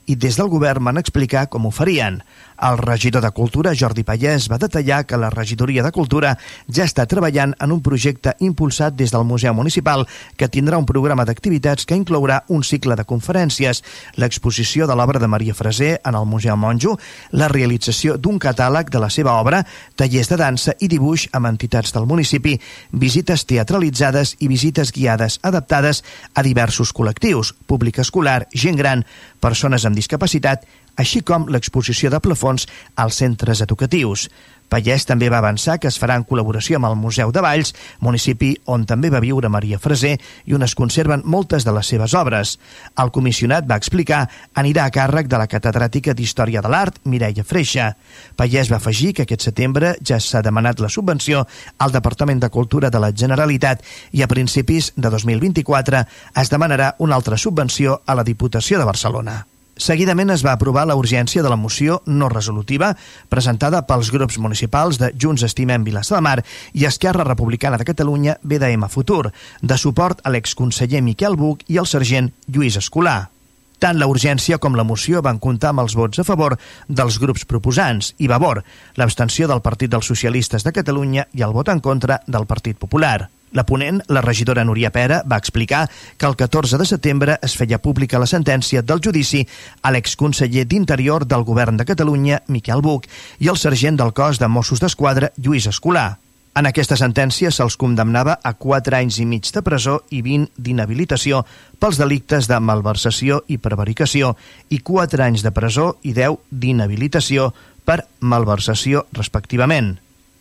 i 0.05 0.15
des 0.15 0.39
del 0.39 0.49
govern 0.49 0.83
van 0.89 1.01
explicar 1.01 1.47
com 1.49 1.65
ho 1.65 1.71
farien. 1.71 2.21
El 2.55 2.77
regidor 2.77 3.21
de 3.21 3.31
Cultura, 3.35 3.73
Jordi 3.75 4.05
Pallès, 4.07 4.47
va 4.47 4.57
detallar 4.57 5.03
que 5.05 5.17
la 5.19 5.29
regidoria 5.29 5.83
de 5.83 5.91
Cultura 5.91 6.37
ja 6.71 6.85
està 6.87 7.03
treballant 7.05 7.51
en 7.59 7.73
un 7.75 7.81
projecte 7.83 8.31
impulsat 8.39 8.95
des 8.95 9.11
del 9.11 9.25
Museu 9.27 9.53
Municipal 9.53 10.05
que 10.39 10.47
tindrà 10.47 10.79
un 10.79 10.87
programa 10.87 11.25
d'activitats 11.27 11.85
que 11.85 11.97
inclourà 11.99 12.43
un 12.47 12.63
cicle 12.63 12.95
de 12.95 13.03
conferències, 13.03 13.83
l'exposició 14.15 14.87
de 14.87 14.95
l'obra 14.95 15.19
de 15.19 15.27
Maria 15.27 15.53
Freser 15.53 15.99
en 16.05 16.15
el 16.15 16.25
Museu 16.25 16.55
Monjo, 16.55 16.95
la 17.31 17.49
realització 17.51 18.15
d'un 18.15 18.39
catàleg 18.39 18.89
de 18.89 19.03
la 19.03 19.11
seva 19.11 19.35
obra, 19.41 19.65
tallers 19.99 20.31
de 20.31 20.39
dansa 20.39 20.77
i 20.79 20.87
dibuix 20.87 21.27
amb 21.33 21.51
entitats 21.51 21.91
del 21.91 22.07
municipi, 22.07 22.55
visites 22.91 23.43
teatralitzades 23.45 24.37
i 24.39 24.47
visites 24.47 24.95
guiades 24.95 25.41
adaptades 25.43 26.05
a 26.33 26.43
diversos 26.43 26.95
col·lectius, 26.95 27.51
públic 27.67 27.99
escolar, 27.99 28.45
gent 28.55 28.79
gran, 28.79 29.03
persones 29.45 29.85
amb 29.85 29.97
discapacitat, 29.97 30.65
així 30.97 31.21
com 31.21 31.45
l'exposició 31.53 32.09
de 32.09 32.21
plafons 32.23 32.65
als 32.97 33.21
centres 33.21 33.61
educatius. 33.61 34.29
Pallès 34.69 35.05
també 35.05 35.29
va 35.29 35.39
avançar 35.43 35.77
que 35.79 35.89
es 35.91 35.99
farà 36.01 36.17
en 36.19 36.25
col·laboració 36.27 36.79
amb 36.79 36.89
el 36.89 36.97
Museu 36.99 37.31
de 37.31 37.43
Valls, 37.43 37.73
municipi 38.01 38.53
on 38.71 38.85
també 38.89 39.11
va 39.13 39.21
viure 39.23 39.51
Maria 39.51 39.79
Freser 39.79 40.15
i 40.45 40.55
on 40.57 40.65
es 40.65 40.75
conserven 40.75 41.23
moltes 41.25 41.65
de 41.65 41.73
les 41.75 41.87
seves 41.93 42.15
obres. 42.17 42.55
El 43.01 43.11
comissionat 43.15 43.69
va 43.69 43.77
explicar 43.79 44.25
anirà 44.55 44.85
a 44.85 44.93
càrrec 44.93 45.29
de 45.31 45.39
la 45.41 45.47
catedràtica 45.51 46.13
d'Història 46.13 46.61
de 46.65 46.71
l'Art, 46.71 46.99
Mireia 47.05 47.45
Freixa. 47.45 47.93
Pallès 48.35 48.71
va 48.71 48.81
afegir 48.81 49.13
que 49.13 49.25
aquest 49.25 49.47
setembre 49.47 49.95
ja 50.01 50.19
s'ha 50.19 50.43
demanat 50.45 50.83
la 50.83 50.89
subvenció 50.89 51.45
al 51.77 51.95
Departament 51.95 52.41
de 52.43 52.49
Cultura 52.49 52.89
de 52.89 53.01
la 53.01 53.13
Generalitat 53.13 53.83
i 54.11 54.23
a 54.23 54.31
principis 54.31 54.93
de 54.95 55.09
2024 55.09 56.05
es 56.41 56.53
demanarà 56.53 56.95
una 56.99 57.15
altra 57.15 57.37
subvenció 57.37 58.01
a 58.05 58.15
la 58.15 58.23
Diputació 58.23 58.79
de 58.79 58.85
Barcelona. 58.85 59.43
Seguidament 59.75 60.31
es 60.31 60.39
va 60.45 60.53
aprovar 60.55 60.85
la 60.87 60.95
urgència 60.95 61.43
de 61.43 61.49
la 61.51 61.57
moció 61.59 61.97
no 62.07 62.29
resolutiva 62.31 62.93
presentada 63.27 63.81
pels 63.83 64.07
grups 64.13 64.37
municipals 64.39 64.95
de 65.01 65.11
Junts 65.19 65.43
Estimem 65.43 65.83
Vilassar 65.83 66.21
de 66.21 66.23
Mar 66.23 66.39
i 66.71 66.87
Esquerra 66.87 67.27
Republicana 67.27 67.77
de 67.77 67.83
Catalunya 67.83 68.37
BDM 68.41 68.87
Futur, 68.87 69.33
de 69.61 69.77
suport 69.77 70.23
a 70.23 70.31
l'exconseller 70.31 71.03
Miquel 71.03 71.35
Buc 71.35 71.67
i 71.67 71.77
al 71.77 71.91
sergent 71.91 72.31
Lluís 72.47 72.79
Escolar. 72.79 73.27
Tant 73.75 73.99
la 73.99 74.07
urgència 74.07 74.61
com 74.63 74.79
la 74.79 74.87
moció 74.87 75.19
van 75.21 75.43
comptar 75.43 75.73
amb 75.73 75.83
els 75.83 75.99
vots 75.99 76.23
a 76.23 76.23
favor 76.23 76.55
dels 76.87 77.19
grups 77.19 77.43
proposants 77.43 78.13
i 78.17 78.31
Vavor, 78.31 78.63
l'abstenció 78.95 79.51
del 79.51 79.61
Partit 79.61 79.91
dels 79.91 80.07
Socialistes 80.07 80.63
de 80.63 80.71
Catalunya 80.71 81.27
i 81.35 81.43
el 81.43 81.51
vot 81.51 81.67
en 81.67 81.83
contra 81.83 82.21
del 82.25 82.47
Partit 82.47 82.79
Popular. 82.79 83.27
La 83.51 83.65
ponent, 83.65 84.01
la 84.07 84.21
regidora 84.21 84.65
Núria 84.65 84.91
Pera, 84.91 85.21
va 85.29 85.37
explicar 85.37 85.89
que 86.17 86.25
el 86.25 86.35
14 86.35 86.77
de 86.77 86.85
setembre 86.85 87.37
es 87.45 87.55
feia 87.55 87.79
pública 87.79 88.19
la 88.19 88.27
sentència 88.27 88.81
del 88.81 88.99
judici 88.99 89.45
a 89.81 89.93
l'exconseller 89.95 90.65
d'Interior 90.67 91.25
del 91.25 91.45
Govern 91.47 91.77
de 91.77 91.85
Catalunya, 91.85 92.41
Miquel 92.47 92.81
Buch, 92.81 93.07
i 93.39 93.47
el 93.47 93.57
sergent 93.61 93.97
del 94.01 94.13
cos 94.13 94.41
de 94.41 94.49
Mossos 94.51 94.83
d'Esquadra, 94.83 95.31
Lluís 95.37 95.69
Escolar. 95.71 96.17
En 96.55 96.69
aquesta 96.69 96.95
sentència 96.95 97.49
se'ls 97.51 97.75
condemnava 97.75 98.37
a 98.39 98.53
4 98.55 98.95
anys 98.95 99.17
i 99.19 99.25
mig 99.27 99.49
de 99.51 99.61
presó 99.63 99.97
i 100.15 100.21
20 100.23 100.53
d'inhabilitació 100.55 101.41
pels 101.83 101.99
delictes 101.99 102.47
de 102.47 102.59
malversació 102.63 103.41
i 103.51 103.57
prevaricació 103.59 104.37
i 104.71 104.79
4 104.79 105.25
anys 105.25 105.43
de 105.43 105.51
presó 105.51 105.97
i 106.03 106.13
10 106.15 106.39
d'inhabilitació 106.51 107.49
per 107.83 108.05
malversació 108.19 109.03
respectivament. 109.11 109.97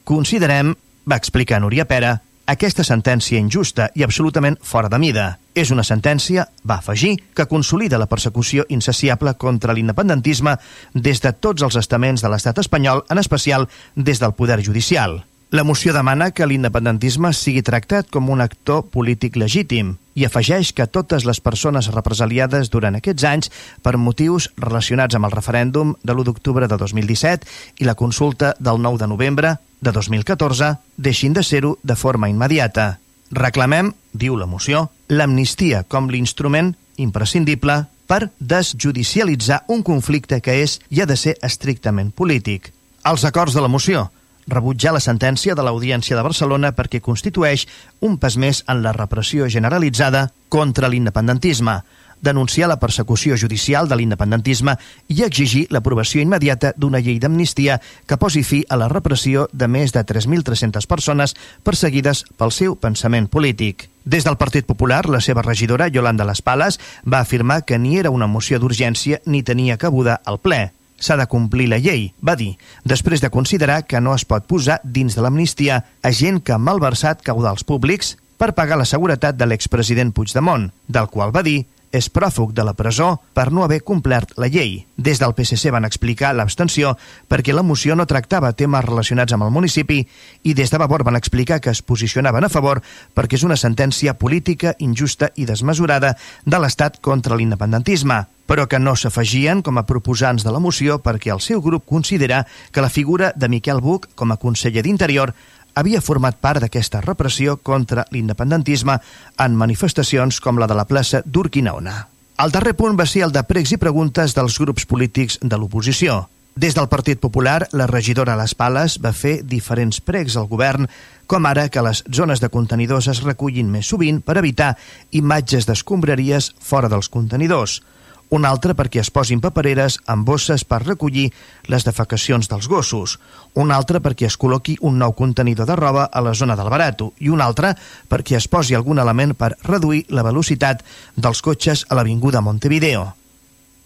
Considerem, 0.06 0.76
va 1.10 1.18
explicar 1.18 1.58
Núria 1.60 1.88
Pera, 1.90 2.20
aquesta 2.46 2.84
sentència 2.84 3.40
injusta 3.40 3.88
i 3.94 4.04
absolutament 4.04 4.58
fora 4.62 4.90
de 4.92 4.98
mida. 5.00 5.26
És 5.54 5.70
una 5.70 5.84
sentència, 5.86 6.46
va 6.66 6.80
afegir, 6.82 7.16
que 7.34 7.46
consolida 7.50 8.00
la 8.00 8.08
persecució 8.10 8.66
insaciable 8.68 9.34
contra 9.40 9.74
l'independentisme 9.74 10.56
des 10.94 11.22
de 11.24 11.32
tots 11.32 11.62
els 11.62 11.76
estaments 11.80 12.22
de 12.24 12.32
l'estat 12.32 12.58
espanyol, 12.58 13.04
en 13.08 13.22
especial 13.22 13.68
des 13.94 14.20
del 14.20 14.34
poder 14.34 14.60
judicial. 14.62 15.22
La 15.50 15.62
moció 15.62 15.92
demana 15.92 16.30
que 16.32 16.46
l'independentisme 16.46 17.30
sigui 17.36 17.62
tractat 17.62 18.08
com 18.10 18.30
un 18.32 18.40
actor 18.42 18.86
polític 18.90 19.36
legítim 19.36 19.94
i 20.14 20.24
afegeix 20.26 20.72
que 20.72 20.86
totes 20.86 21.26
les 21.28 21.40
persones 21.42 21.90
represaliades 21.94 22.70
durant 22.72 22.96
aquests 22.98 23.26
anys 23.28 23.50
per 23.82 23.96
motius 23.98 24.48
relacionats 24.56 25.14
amb 25.14 25.28
el 25.28 25.34
referèndum 25.34 25.94
de 26.02 26.14
l'1 26.14 26.26
d'octubre 26.30 26.68
de 26.70 26.78
2017 26.80 27.46
i 27.82 27.86
la 27.86 27.94
consulta 27.94 28.54
del 28.58 28.80
9 28.82 29.02
de 29.04 29.10
novembre 29.10 29.54
de 29.80 29.92
2014 29.92 30.72
deixin 30.96 31.34
de 31.34 31.42
ser-ho 31.42 31.76
de 31.82 31.94
forma 31.94 32.30
immediata. 32.32 32.98
Reclamem, 33.30 33.92
diu 34.12 34.36
la 34.36 34.46
moció, 34.46 34.88
l'amnistia 35.08 35.84
com 35.84 36.08
l'instrument 36.10 36.74
imprescindible 36.96 37.84
per 38.06 38.30
desjudicialitzar 38.38 39.64
un 39.68 39.82
conflicte 39.82 40.40
que 40.40 40.60
és 40.62 40.80
i 40.90 41.00
ha 41.00 41.06
de 41.06 41.16
ser 41.16 41.38
estrictament 41.42 42.10
polític. 42.10 42.72
Els 43.04 43.24
acords 43.24 43.54
de 43.54 43.62
la 43.62 43.68
moció 43.68 44.08
rebutjar 44.46 44.94
la 44.94 45.02
sentència 45.02 45.54
de 45.54 45.64
l'Audiència 45.64 46.16
de 46.16 46.24
Barcelona 46.26 46.72
perquè 46.76 47.00
constitueix 47.00 47.66
un 48.00 48.18
pas 48.18 48.36
més 48.36 48.64
en 48.68 48.82
la 48.82 48.92
repressió 48.92 49.48
generalitzada 49.48 50.30
contra 50.48 50.88
l'independentisme, 50.88 51.80
denunciar 52.24 52.68
la 52.68 52.80
persecució 52.80 53.36
judicial 53.36 53.88
de 53.88 53.96
l'independentisme 54.00 54.74
i 55.12 55.22
exigir 55.22 55.66
l'aprovació 55.70 56.22
immediata 56.24 56.72
d'una 56.76 57.02
llei 57.04 57.20
d'amnistia 57.22 57.80
que 58.08 58.18
posi 58.18 58.42
fi 58.42 58.64
a 58.68 58.78
la 58.80 58.88
repressió 58.88 59.48
de 59.52 59.68
més 59.68 59.92
de 59.94 60.02
3.300 60.02 60.88
persones 60.90 61.36
perseguides 61.62 62.24
pel 62.38 62.50
seu 62.50 62.78
pensament 62.80 63.28
polític. 63.28 63.90
Des 64.04 64.24
del 64.24 64.36
Partit 64.40 64.66
Popular, 64.66 65.04
la 65.08 65.20
seva 65.20 65.42
regidora, 65.42 65.88
Yolanda 65.88 66.24
Las 66.24 66.42
Pales, 66.42 66.80
va 67.04 67.20
afirmar 67.20 67.64
que 67.64 67.78
ni 67.78 67.98
era 67.98 68.10
una 68.10 68.26
moció 68.26 68.58
d'urgència 68.58 69.20
ni 69.24 69.42
tenia 69.42 69.78
cabuda 69.78 70.20
al 70.24 70.40
ple. 70.40 70.72
S'ha 71.00 71.16
de 71.18 71.26
complir 71.26 71.66
la 71.68 71.80
llei, 71.82 72.12
va 72.24 72.36
dir, 72.38 72.54
després 72.84 73.20
de 73.20 73.30
considerar 73.30 73.82
que 73.86 74.00
no 74.00 74.14
es 74.14 74.24
pot 74.24 74.46
posar 74.46 74.80
dins 74.84 75.16
de 75.16 75.24
l'amnistia 75.24 75.82
a 76.02 76.12
gent 76.12 76.40
que 76.40 76.54
ha 76.54 76.58
malversat 76.58 77.22
caudals 77.26 77.64
públics 77.66 78.14
per 78.38 78.54
pagar 78.54 78.78
la 78.78 78.88
seguretat 78.88 79.36
de 79.38 79.46
l'expresident 79.46 80.12
Puigdemont, 80.14 80.70
del 80.88 81.10
qual 81.10 81.34
va 81.34 81.42
dir 81.42 81.64
és 81.94 82.10
pròfug 82.10 82.52
de 82.52 82.64
la 82.66 82.74
presó 82.74 83.20
per 83.32 83.52
no 83.54 83.62
haver 83.62 83.84
complert 83.86 84.34
la 84.36 84.48
llei. 84.50 84.82
Des 84.96 85.20
del 85.22 85.34
PSC 85.36 85.70
van 85.70 85.86
explicar 85.86 86.32
l'abstenció 86.34 86.96
perquè 87.30 87.54
la 87.54 87.62
moció 87.62 87.94
no 87.94 88.08
tractava 88.10 88.52
temes 88.52 88.84
relacionats 88.84 89.32
amb 89.36 89.46
el 89.46 89.54
municipi 89.54 90.02
i 90.42 90.54
des 90.58 90.74
de 90.74 90.82
Vavor 90.82 91.06
van 91.06 91.16
explicar 91.16 91.60
que 91.60 91.70
es 91.70 91.82
posicionaven 91.82 92.44
a 92.44 92.52
favor 92.52 92.82
perquè 93.14 93.38
és 93.38 93.46
una 93.46 93.56
sentència 93.60 94.18
política 94.18 94.74
injusta 94.78 95.30
i 95.36 95.46
desmesurada 95.46 96.16
de 96.44 96.58
l'Estat 96.58 96.98
contra 97.00 97.38
l'independentisme 97.38 98.24
però 98.44 98.66
que 98.68 98.78
no 98.78 98.92
s'afegien 98.96 99.62
com 99.64 99.78
a 99.78 99.86
proposants 99.88 100.44
de 100.44 100.52
la 100.52 100.60
moció 100.60 100.98
perquè 101.00 101.32
el 101.32 101.40
seu 101.40 101.62
grup 101.64 101.86
considera 101.86 102.44
que 102.72 102.82
la 102.84 102.92
figura 102.92 103.32
de 103.36 103.48
Miquel 103.48 103.80
Buch 103.80 104.10
com 104.14 104.32
a 104.32 104.36
conseller 104.36 104.82
d'Interior 104.84 105.32
havia 105.74 106.00
format 106.00 106.38
part 106.40 106.62
d'aquesta 106.62 107.00
repressió 107.04 107.56
contra 107.62 108.06
l'independentisme 108.10 108.98
en 109.38 109.56
manifestacions 109.58 110.40
com 110.40 110.58
la 110.58 110.68
de 110.70 110.76
la 110.78 110.86
plaça 110.88 111.22
d'Urquinaona. 111.24 111.96
El 112.42 112.50
darrer 112.50 112.74
punt 112.74 112.98
va 112.98 113.06
ser 113.06 113.22
el 113.26 113.34
de 113.34 113.44
pregs 113.46 113.74
i 113.74 113.78
preguntes 113.78 114.34
dels 114.34 114.58
grups 114.58 114.86
polítics 114.90 115.38
de 115.42 115.58
l'oposició. 115.58 116.24
Des 116.54 116.74
del 116.74 116.88
Partit 116.88 117.18
Popular, 117.18 117.68
la 117.72 117.88
regidora 117.90 118.36
Les 118.38 118.54
Pales 118.54 119.00
va 119.02 119.10
fer 119.12 119.40
diferents 119.42 119.98
pregs 120.00 120.36
al 120.38 120.46
govern, 120.46 120.86
com 121.26 121.46
ara 121.46 121.68
que 121.68 121.82
les 121.82 122.04
zones 122.14 122.42
de 122.42 122.50
contenidors 122.50 123.08
es 123.10 123.24
recullin 123.26 123.70
més 123.70 123.90
sovint 123.90 124.20
per 124.22 124.38
evitar 124.38 124.76
imatges 125.10 125.66
d'escombraries 125.66 126.52
fora 126.60 126.90
dels 126.92 127.10
contenidors– 127.10 127.80
un 128.30 128.44
altre 128.44 128.74
perquè 128.74 129.02
es 129.02 129.10
posin 129.14 129.40
papereres 129.44 129.98
amb 130.06 130.26
bosses 130.26 130.64
per 130.64 130.82
recollir 130.84 131.30
les 131.70 131.84
defecacions 131.84 132.48
dels 132.50 132.68
gossos, 132.68 133.18
un 133.54 133.72
altre 133.72 134.00
perquè 134.04 134.28
es 134.30 134.38
col·loqui 134.38 134.78
un 134.80 134.98
nou 134.98 135.16
contenidor 135.16 135.66
de 135.68 135.76
roba 135.76 136.06
a 136.12 136.22
la 136.24 136.34
zona 136.34 136.56
del 136.56 136.70
Barato 136.70 137.12
i 137.20 137.28
un 137.28 137.40
altre 137.40 137.74
perquè 138.08 138.38
es 138.38 138.48
posi 138.48 138.74
algun 138.74 138.98
element 138.98 139.34
per 139.34 139.54
reduir 139.64 140.06
la 140.08 140.26
velocitat 140.26 140.84
dels 141.16 141.42
cotxes 141.42 141.86
a 141.88 141.98
l'Avinguda 141.98 142.40
Montevideo. 142.40 143.23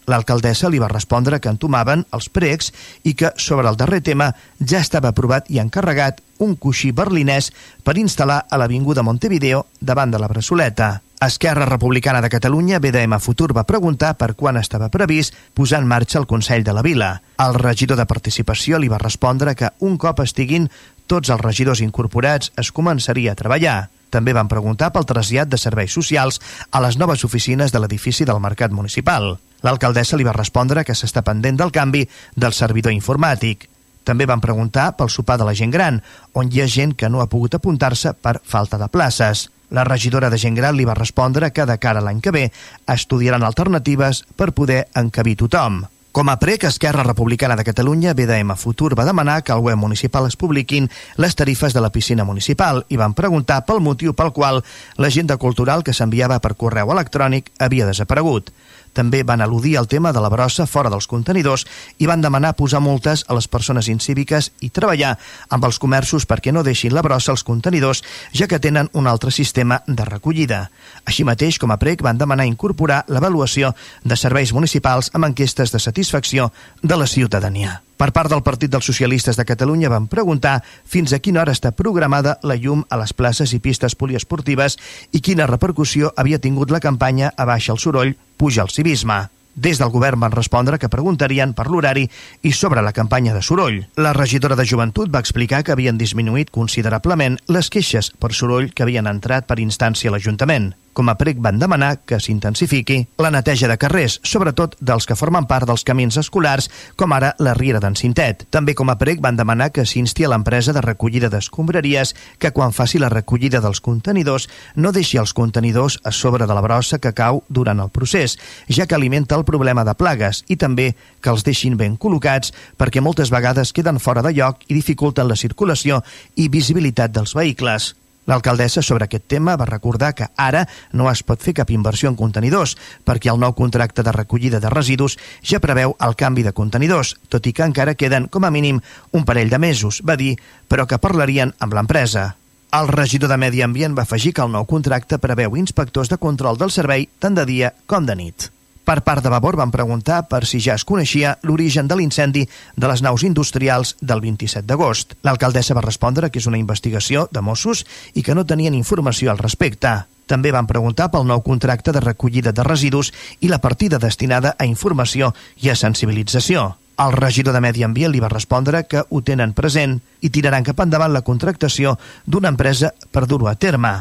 L'alcaldessa 0.09 0.69
li 0.73 0.79
va 0.81 0.89
respondre 0.89 1.37
que 1.39 1.51
entomaven 1.53 2.05
els 2.17 2.29
pregs 2.33 2.71
i 3.05 3.13
que, 3.13 3.29
sobre 3.37 3.69
el 3.69 3.77
darrer 3.77 4.01
tema, 4.01 4.31
ja 4.59 4.81
estava 4.81 5.11
aprovat 5.13 5.51
i 5.53 5.61
encarregat 5.61 6.23
un 6.39 6.55
coixí 6.55 6.89
berlinès 6.95 7.51
per 7.83 7.99
instal·lar 7.99 8.41
a 8.49 8.57
l'Avinguda 8.57 9.03
Montevideo 9.05 9.67
davant 9.79 10.11
de 10.11 10.21
la 10.21 10.31
Bressoleta. 10.31 10.89
Esquerra 11.19 11.65
Republicana 11.67 12.21
de 12.23 12.29
Catalunya, 12.31 12.79
BDM 12.79 13.19
Futur, 13.19 13.51
va 13.53 13.67
preguntar 13.67 14.13
per 14.15 14.33
quan 14.39 14.57
estava 14.57 14.87
previst 14.89 15.35
posar 15.53 15.81
en 15.83 15.89
marxa 15.91 16.17
el 16.21 16.27
Consell 16.31 16.63
de 16.63 16.73
la 16.73 16.81
Vila. 16.81 17.09
El 17.37 17.59
regidor 17.59 17.99
de 17.99 18.07
Participació 18.07 18.79
li 18.79 18.87
va 18.87 19.01
respondre 19.03 19.53
que 19.55 19.73
un 19.83 19.97
cop 19.99 20.23
estiguin 20.23 20.69
tots 21.09 21.31
els 21.33 21.41
regidors 21.41 21.81
incorporats 21.81 22.53
es 22.61 22.69
començaria 22.71 23.33
a 23.33 23.39
treballar. 23.39 23.89
També 24.13 24.33
van 24.33 24.49
preguntar 24.49 24.91
pel 24.93 25.05
trasllat 25.09 25.49
de 25.49 25.57
serveis 25.57 25.93
socials 25.93 26.39
a 26.71 26.81
les 26.85 26.97
noves 26.97 27.25
oficines 27.25 27.73
de 27.73 27.81
l'edifici 27.81 28.25
del 28.25 28.41
Mercat 28.41 28.73
Municipal. 28.73 29.35
L'alcaldessa 29.65 30.17
li 30.17 30.25
va 30.25 30.37
respondre 30.37 30.85
que 30.85 30.95
s'està 30.95 31.25
pendent 31.25 31.59
del 31.59 31.73
canvi 31.75 32.05
del 32.35 32.55
servidor 32.57 32.95
informàtic. 32.95 33.67
També 34.07 34.25
van 34.25 34.41
preguntar 34.41 34.93
pel 34.97 35.11
sopar 35.13 35.37
de 35.37 35.45
la 35.45 35.53
gent 35.53 35.73
gran, 35.73 35.99
on 36.33 36.49
hi 36.49 36.63
ha 36.63 36.71
gent 36.71 36.95
que 36.97 37.09
no 37.09 37.21
ha 37.21 37.29
pogut 37.29 37.57
apuntar-se 37.57 38.13
per 38.13 38.39
falta 38.41 38.79
de 38.81 38.87
places. 38.87 39.49
La 39.69 39.83
regidora 39.85 40.31
de 40.33 40.39
gent 40.41 40.57
gran 40.57 40.77
li 40.77 40.87
va 40.87 40.97
respondre 40.97 41.51
que 41.53 41.67
de 41.69 41.77
cara 41.77 42.01
a 42.01 42.05
l'any 42.05 42.21
que 42.21 42.33
ve 42.33 42.47
estudiaran 42.87 43.45
alternatives 43.45 44.23
per 44.35 44.53
poder 44.57 44.87
encabir 44.97 45.37
tothom. 45.43 45.83
Com 46.11 46.27
a 46.29 46.39
prec, 46.41 46.63
Esquerra 46.63 47.03
Republicana 47.03 47.55
de 47.55 47.63
Catalunya, 47.63 48.15
BDM 48.17 48.55
Futur, 48.57 48.95
va 48.97 49.05
demanar 49.05 49.43
que 49.43 49.51
al 49.53 49.59
web 49.61 49.77
municipal 49.77 50.25
es 50.25 50.35
publiquin 50.35 50.89
les 51.21 51.35
tarifes 51.37 51.73
de 51.73 51.83
la 51.85 51.91
piscina 51.93 52.25
municipal 52.25 52.81
i 52.89 52.97
van 52.97 53.13
preguntar 53.13 53.59
pel 53.67 53.77
motiu 53.79 54.15
pel 54.17 54.33
qual 54.33 54.63
l'agenda 54.97 55.37
cultural 55.37 55.85
que 55.85 55.93
s'enviava 55.93 56.39
per 56.41 56.55
correu 56.57 56.89
electrònic 56.95 57.53
havia 57.59 57.85
desaparegut. 57.85 58.49
També 58.93 59.23
van 59.23 59.41
al·ludir 59.41 59.75
al 59.77 59.87
tema 59.87 60.13
de 60.13 60.21
la 60.23 60.29
brossa 60.29 60.65
fora 60.67 60.89
dels 60.89 61.07
contenidors 61.07 61.65
i 61.97 62.07
van 62.09 62.21
demanar 62.21 62.55
posar 62.57 62.81
multes 62.83 63.25
a 63.27 63.37
les 63.37 63.47
persones 63.47 63.89
incíviques 63.91 64.51
i 64.61 64.69
treballar 64.69 65.15
amb 65.49 65.65
els 65.65 65.79
comerços 65.79 66.25
perquè 66.29 66.53
no 66.53 66.63
deixin 66.63 66.93
la 66.93 67.03
brossa 67.05 67.33
als 67.33 67.43
contenidors, 67.43 68.03
ja 68.33 68.47
que 68.47 68.59
tenen 68.59 68.89
un 68.93 69.07
altre 69.07 69.31
sistema 69.31 69.81
de 69.87 70.05
recollida. 70.05 70.69
Així 71.05 71.23
mateix, 71.23 71.59
com 71.59 71.71
a 71.71 71.79
prec, 71.81 72.03
van 72.05 72.17
demanar 72.17 72.47
incorporar 72.49 73.03
l'avaluació 73.07 73.73
de 74.03 74.17
serveis 74.17 74.53
municipals 74.53 75.11
amb 75.13 75.31
enquestes 75.31 75.71
de 75.71 75.79
satisfacció 75.79 76.51
de 76.81 76.97
la 76.97 77.07
ciutadania. 77.07 77.81
Per 77.99 78.13
part 78.15 78.31
del 78.31 78.45
Partit 78.47 78.71
dels 78.71 78.87
Socialistes 78.87 79.35
de 79.35 79.43
Catalunya 79.43 79.89
van 79.91 80.05
preguntar 80.07 80.61
fins 80.87 81.11
a 81.11 81.17
quina 81.19 81.41
hora 81.41 81.51
està 81.51 81.73
programada 81.75 82.37
la 82.47 82.55
llum 82.55 82.85
a 82.87 82.95
les 83.01 83.11
places 83.11 83.51
i 83.51 83.59
pistes 83.59 83.97
poliesportives 83.99 84.77
i 85.11 85.19
quina 85.19 85.49
repercussió 85.49 86.13
havia 86.15 86.39
tingut 86.39 86.71
la 86.71 86.79
campanya 86.79 87.33
Abaixa 87.35 87.75
el 87.75 87.83
soroll, 87.83 88.15
puja 88.39 88.63
el 88.63 88.71
civisme. 88.71 89.19
Des 89.59 89.81
del 89.81 89.91
govern 89.91 90.23
van 90.23 90.31
respondre 90.31 90.79
que 90.79 90.87
preguntarien 90.87 91.51
per 91.51 91.67
l'horari 91.67 92.05
i 92.47 92.53
sobre 92.55 92.79
la 92.85 92.95
campanya 92.95 93.33
de 93.35 93.43
soroll. 93.43 93.81
La 93.99 94.13
regidora 94.15 94.55
de 94.55 94.63
Joventut 94.63 95.11
va 95.11 95.19
explicar 95.19 95.65
que 95.65 95.75
havien 95.75 95.99
disminuït 95.99 96.55
considerablement 96.55 97.35
les 97.51 97.67
queixes 97.67 98.13
per 98.15 98.31
soroll 98.31 98.71
que 98.71 98.87
havien 98.87 99.11
entrat 99.11 99.43
per 99.49 99.59
instància 99.59 100.07
a 100.07 100.15
l'Ajuntament. 100.15 100.71
Com 100.99 101.07
a 101.07 101.13
prec 101.15 101.37
van 101.39 101.55
demanar 101.55 102.01
que 102.03 102.17
s'intensifiqui 102.19 102.97
la 103.23 103.29
neteja 103.31 103.69
de 103.71 103.77
carrers, 103.79 104.17
sobretot 104.27 104.73
dels 104.83 105.05
que 105.07 105.15
formen 105.15 105.45
part 105.47 105.63
dels 105.69 105.85
camins 105.87 106.17
escolars, 106.19 106.65
com 106.99 107.13
ara 107.15 107.29
la 107.39 107.53
Riera 107.55 107.79
d'en 107.79 107.95
Cintet. 107.95 108.43
També 108.51 108.73
com 108.75 108.91
a 108.91 108.97
prec 108.99 109.21
van 109.23 109.39
demanar 109.39 109.69
que 109.71 109.85
s'insti 109.87 110.25
a 110.27 110.31
l'empresa 110.33 110.73
de 110.75 110.83
recollida 110.83 111.29
d'escombraries 111.31 112.11
que 112.37 112.51
quan 112.51 112.75
faci 112.75 112.99
la 112.99 113.07
recollida 113.13 113.61
dels 113.63 113.79
contenidors 113.79 114.49
no 114.75 114.91
deixi 114.91 115.21
els 115.23 115.31
contenidors 115.31 116.01
a 116.03 116.11
sobre 116.11 116.49
de 116.51 116.59
la 116.59 116.65
brossa 116.67 116.99
que 116.99 117.15
cau 117.15 117.45
durant 117.47 117.79
el 117.79 117.95
procés, 117.95 118.35
ja 118.67 118.83
que 118.83 118.99
alimenta 118.99 119.39
el 119.39 119.47
problema 119.47 119.87
de 119.87 119.95
plagues 119.95 120.43
i 120.49 120.59
també 120.59 120.89
que 121.23 121.31
els 121.31 121.47
deixin 121.47 121.79
ben 121.79 121.95
col·locats 121.95 122.51
perquè 122.75 122.99
moltes 122.99 123.31
vegades 123.31 123.71
queden 123.71 124.03
fora 124.03 124.19
de 124.19 124.35
lloc 124.35 124.67
i 124.67 124.75
dificulten 124.75 125.31
la 125.31 125.39
circulació 125.39 126.03
i 126.35 126.51
visibilitat 126.51 127.15
dels 127.15 127.37
vehicles. 127.39 127.93
L'alcaldessa 128.29 128.83
sobre 128.85 129.07
aquest 129.07 129.25
tema 129.31 129.55
va 129.57 129.65
recordar 129.65 130.11
que 130.13 130.27
ara 130.37 130.67
no 130.93 131.09
es 131.09 131.23
pot 131.25 131.41
fer 131.41 131.55
cap 131.57 131.71
inversió 131.73 132.11
en 132.11 132.17
contenidors 132.19 132.75
perquè 133.05 133.31
el 133.33 133.41
nou 133.41 133.55
contracte 133.57 134.05
de 134.05 134.13
recollida 134.13 134.59
de 134.61 134.69
residus 134.69 135.17
ja 135.41 135.61
preveu 135.63 135.95
el 135.97 136.13
canvi 136.15 136.45
de 136.45 136.53
contenidors, 136.53 137.15
tot 137.29 137.49
i 137.49 137.53
que 137.57 137.65
encara 137.65 137.97
queden 137.97 138.27
com 138.29 138.45
a 138.45 138.53
mínim 138.53 138.83
un 139.17 139.25
parell 139.25 139.49
de 139.49 139.57
mesos, 139.57 140.03
va 140.05 140.15
dir, 140.19 140.35
però 140.69 140.85
que 140.85 141.01
parlarien 141.01 141.55
amb 141.59 141.73
l'empresa. 141.73 142.35
El 142.69 142.87
regidor 142.93 143.33
de 143.33 143.37
Medi 143.41 143.63
Ambient 143.65 143.97
va 143.97 144.05
afegir 144.05 144.35
que 144.37 144.45
el 144.45 144.53
nou 144.53 144.69
contracte 144.69 145.17
preveu 145.17 145.57
inspectors 145.57 146.13
de 146.13 146.21
control 146.21 146.61
del 146.61 146.69
servei 146.69 147.09
tant 147.17 147.33
de 147.33 147.49
dia 147.49 147.73
com 147.89 148.05
de 148.05 148.15
nit. 148.15 148.51
Per 148.89 149.03
part 149.05 149.21
de 149.21 149.29
Vavor 149.29 149.53
van 149.53 149.69
preguntar 149.69 150.23
per 150.25 150.47
si 150.49 150.57
ja 150.65 150.73
es 150.73 150.81
coneixia 150.81 151.35
l'origen 151.45 151.85
de 151.85 151.93
l'incendi 151.99 152.47
de 152.73 152.87
les 152.89 153.03
naus 153.05 153.21
industrials 153.21 153.91
del 154.01 154.23
27 154.23 154.65
d'agost. 154.65 155.13
L'alcaldessa 155.21 155.75
va 155.77 155.83
respondre 155.85 156.31
que 156.33 156.41
és 156.41 156.47
una 156.49 156.57
investigació 156.57 157.27
de 157.29 157.45
Mossos 157.45 157.83
i 158.17 158.25
que 158.25 158.33
no 158.33 158.47
tenien 158.49 158.73
informació 158.73 159.29
al 159.29 159.37
respecte. 159.37 159.93
També 160.25 160.49
van 160.49 160.65
preguntar 160.65 161.11
pel 161.13 161.29
nou 161.29 161.45
contracte 161.45 161.93
de 161.93 162.01
recollida 162.01 162.49
de 162.49 162.65
residus 162.65 163.13
i 163.45 163.53
la 163.53 163.61
partida 163.61 164.01
destinada 164.01 164.55
a 164.57 164.65
informació 164.65 165.35
i 165.61 165.69
a 165.69 165.77
sensibilització. 165.77 166.71
El 166.97 167.13
regidor 167.13 167.53
de 167.53 167.61
Medi 167.61 167.85
Ambient 167.85 168.17
li 168.17 168.25
va 168.25 168.33
respondre 168.33 168.87
que 168.89 169.05
ho 169.05 169.21
tenen 169.21 169.53
present 169.53 169.99
i 170.25 170.33
tiraran 170.33 170.65
cap 170.65 170.81
endavant 170.81 171.13
la 171.13 171.21
contractació 171.21 171.99
d'una 172.25 172.49
empresa 172.49 172.95
per 173.13 173.29
dur-ho 173.29 173.53
a 173.53 173.53
terme. 173.53 173.99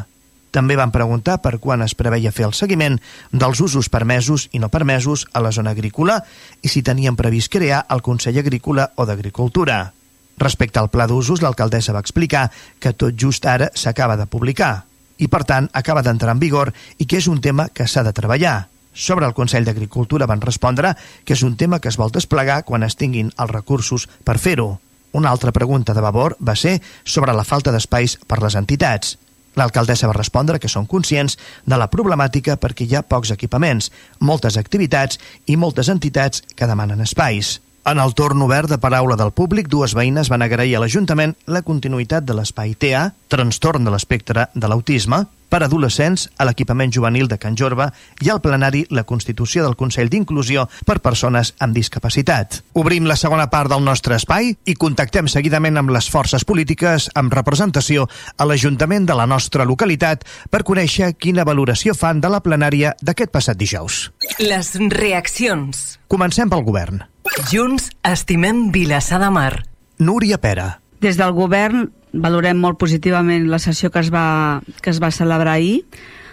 També 0.50 0.76
van 0.80 0.92
preguntar 0.94 1.38
per 1.44 1.58
quan 1.60 1.82
es 1.84 1.94
preveia 1.94 2.32
fer 2.32 2.46
el 2.48 2.56
seguiment 2.56 2.96
dels 3.32 3.60
usos 3.60 3.90
permesos 3.92 4.48
i 4.52 4.62
no 4.62 4.70
permesos 4.72 5.26
a 5.32 5.42
la 5.44 5.52
zona 5.52 5.74
agrícola 5.76 6.22
i 6.62 6.72
si 6.72 6.82
tenien 6.82 7.16
previst 7.16 7.52
crear 7.52 7.84
el 7.90 8.02
Consell 8.02 8.38
Agrícola 8.38 8.90
o 8.96 9.04
d'Agricultura. 9.06 9.92
Respecte 10.38 10.78
al 10.78 10.88
pla 10.88 11.08
d'usos, 11.10 11.42
l'alcaldessa 11.42 11.92
va 11.92 12.04
explicar 12.04 12.48
que 12.78 12.94
tot 12.94 13.18
just 13.18 13.44
ara 13.46 13.72
s'acaba 13.74 14.16
de 14.16 14.26
publicar 14.26 14.88
i, 15.18 15.26
per 15.26 15.42
tant, 15.44 15.68
acaba 15.74 16.02
d'entrar 16.06 16.32
en 16.36 16.40
vigor 16.40 16.72
i 16.98 17.06
que 17.06 17.18
és 17.18 17.26
un 17.26 17.40
tema 17.42 17.68
que 17.74 17.88
s'ha 17.90 18.04
de 18.06 18.14
treballar. 18.14 18.68
Sobre 18.94 19.26
el 19.26 19.34
Consell 19.34 19.66
d'Agricultura 19.66 20.26
van 20.26 20.40
respondre 20.40 20.94
que 21.24 21.34
és 21.34 21.42
un 21.46 21.56
tema 21.56 21.78
que 21.78 21.90
es 21.90 21.98
vol 21.98 22.14
desplegar 22.14 22.64
quan 22.64 22.86
es 22.86 22.96
tinguin 22.96 23.32
els 23.36 23.50
recursos 23.50 24.08
per 24.24 24.38
fer-ho. 24.38 24.78
Una 25.12 25.30
altra 25.30 25.52
pregunta 25.52 25.94
de 25.94 26.02
Vavor 26.04 26.36
va 26.40 26.56
ser 26.56 26.80
sobre 27.04 27.34
la 27.34 27.44
falta 27.44 27.72
d'espais 27.74 28.18
per 28.26 28.42
les 28.42 28.54
entitats. 28.58 29.16
L'alcaldessa 29.58 30.06
va 30.06 30.16
respondre 30.16 30.60
que 30.62 30.70
són 30.70 30.86
conscients 30.86 31.34
de 31.66 31.78
la 31.80 31.90
problemàtica 31.90 32.56
perquè 32.62 32.86
hi 32.86 32.94
ha 32.94 33.02
pocs 33.02 33.32
equipaments, 33.34 33.90
moltes 34.20 34.58
activitats 34.60 35.18
i 35.46 35.56
moltes 35.56 35.90
entitats 35.90 36.44
que 36.54 36.68
demanen 36.70 37.02
espais. 37.02 37.58
En 37.88 37.98
el 38.02 38.12
torn 38.12 38.42
obert 38.44 38.68
de 38.68 38.76
paraula 38.78 39.16
del 39.16 39.32
públic, 39.32 39.70
dues 39.72 39.94
veïnes 39.96 40.28
van 40.28 40.44
agrair 40.44 40.76
a 40.76 40.82
l'Ajuntament 40.82 41.32
la 41.46 41.62
continuïtat 41.64 42.26
de 42.28 42.36
l'espai 42.36 42.74
TA, 42.76 43.06
trastorn 43.32 43.86
de 43.86 43.94
l'espectre 43.94 44.48
de 44.54 44.68
l'autisme, 44.68 45.24
per 45.48 45.62
adolescents 45.64 46.28
a 46.38 46.46
l'equipament 46.48 46.92
juvenil 46.94 47.28
de 47.28 47.38
Can 47.40 47.56
Jorba 47.56 47.88
i 48.24 48.30
al 48.30 48.40
plenari 48.44 48.84
la 48.90 49.04
constitució 49.08 49.64
del 49.64 49.76
Consell 49.76 50.10
d'Inclusió 50.12 50.68
per 50.86 51.00
persones 51.04 51.54
amb 51.58 51.76
discapacitat. 51.76 52.62
Obrim 52.78 53.08
la 53.08 53.16
segona 53.16 53.48
part 53.50 53.72
del 53.72 53.84
nostre 53.84 54.16
espai 54.16 54.52
i 54.64 54.76
contactem 54.76 55.28
seguidament 55.28 55.80
amb 55.80 55.92
les 55.94 56.10
forces 56.10 56.44
polítiques 56.44 57.08
amb 57.18 57.32
representació 57.34 58.08
a 58.36 58.48
l'Ajuntament 58.48 59.08
de 59.08 59.16
la 59.18 59.26
nostra 59.26 59.66
localitat 59.68 60.24
per 60.50 60.64
conèixer 60.64 61.14
quina 61.18 61.46
valoració 61.48 61.94
fan 61.94 62.20
de 62.20 62.32
la 62.32 62.42
plenària 62.44 62.94
d'aquest 63.02 63.32
passat 63.34 63.58
dijous. 63.58 64.08
Les 64.38 64.74
reaccions. 64.92 65.98
Comencem 66.08 66.50
pel 66.50 66.64
govern. 66.66 67.02
Junts 67.50 67.90
estimem 68.04 68.68
Vilassar 68.72 69.20
de 69.22 69.30
Mar. 69.30 69.52
Núria 69.98 70.38
Pera. 70.38 70.80
Des 71.00 71.18
del 71.18 71.32
govern 71.36 71.90
valorem 72.12 72.58
molt 72.58 72.78
positivament 72.78 73.48
la 73.50 73.60
sessió 73.62 73.90
que 73.90 74.02
es 74.04 74.12
va, 74.14 74.60
que 74.82 74.90
es 74.90 75.02
va 75.02 75.10
celebrar 75.14 75.56
ahir, 75.56 75.82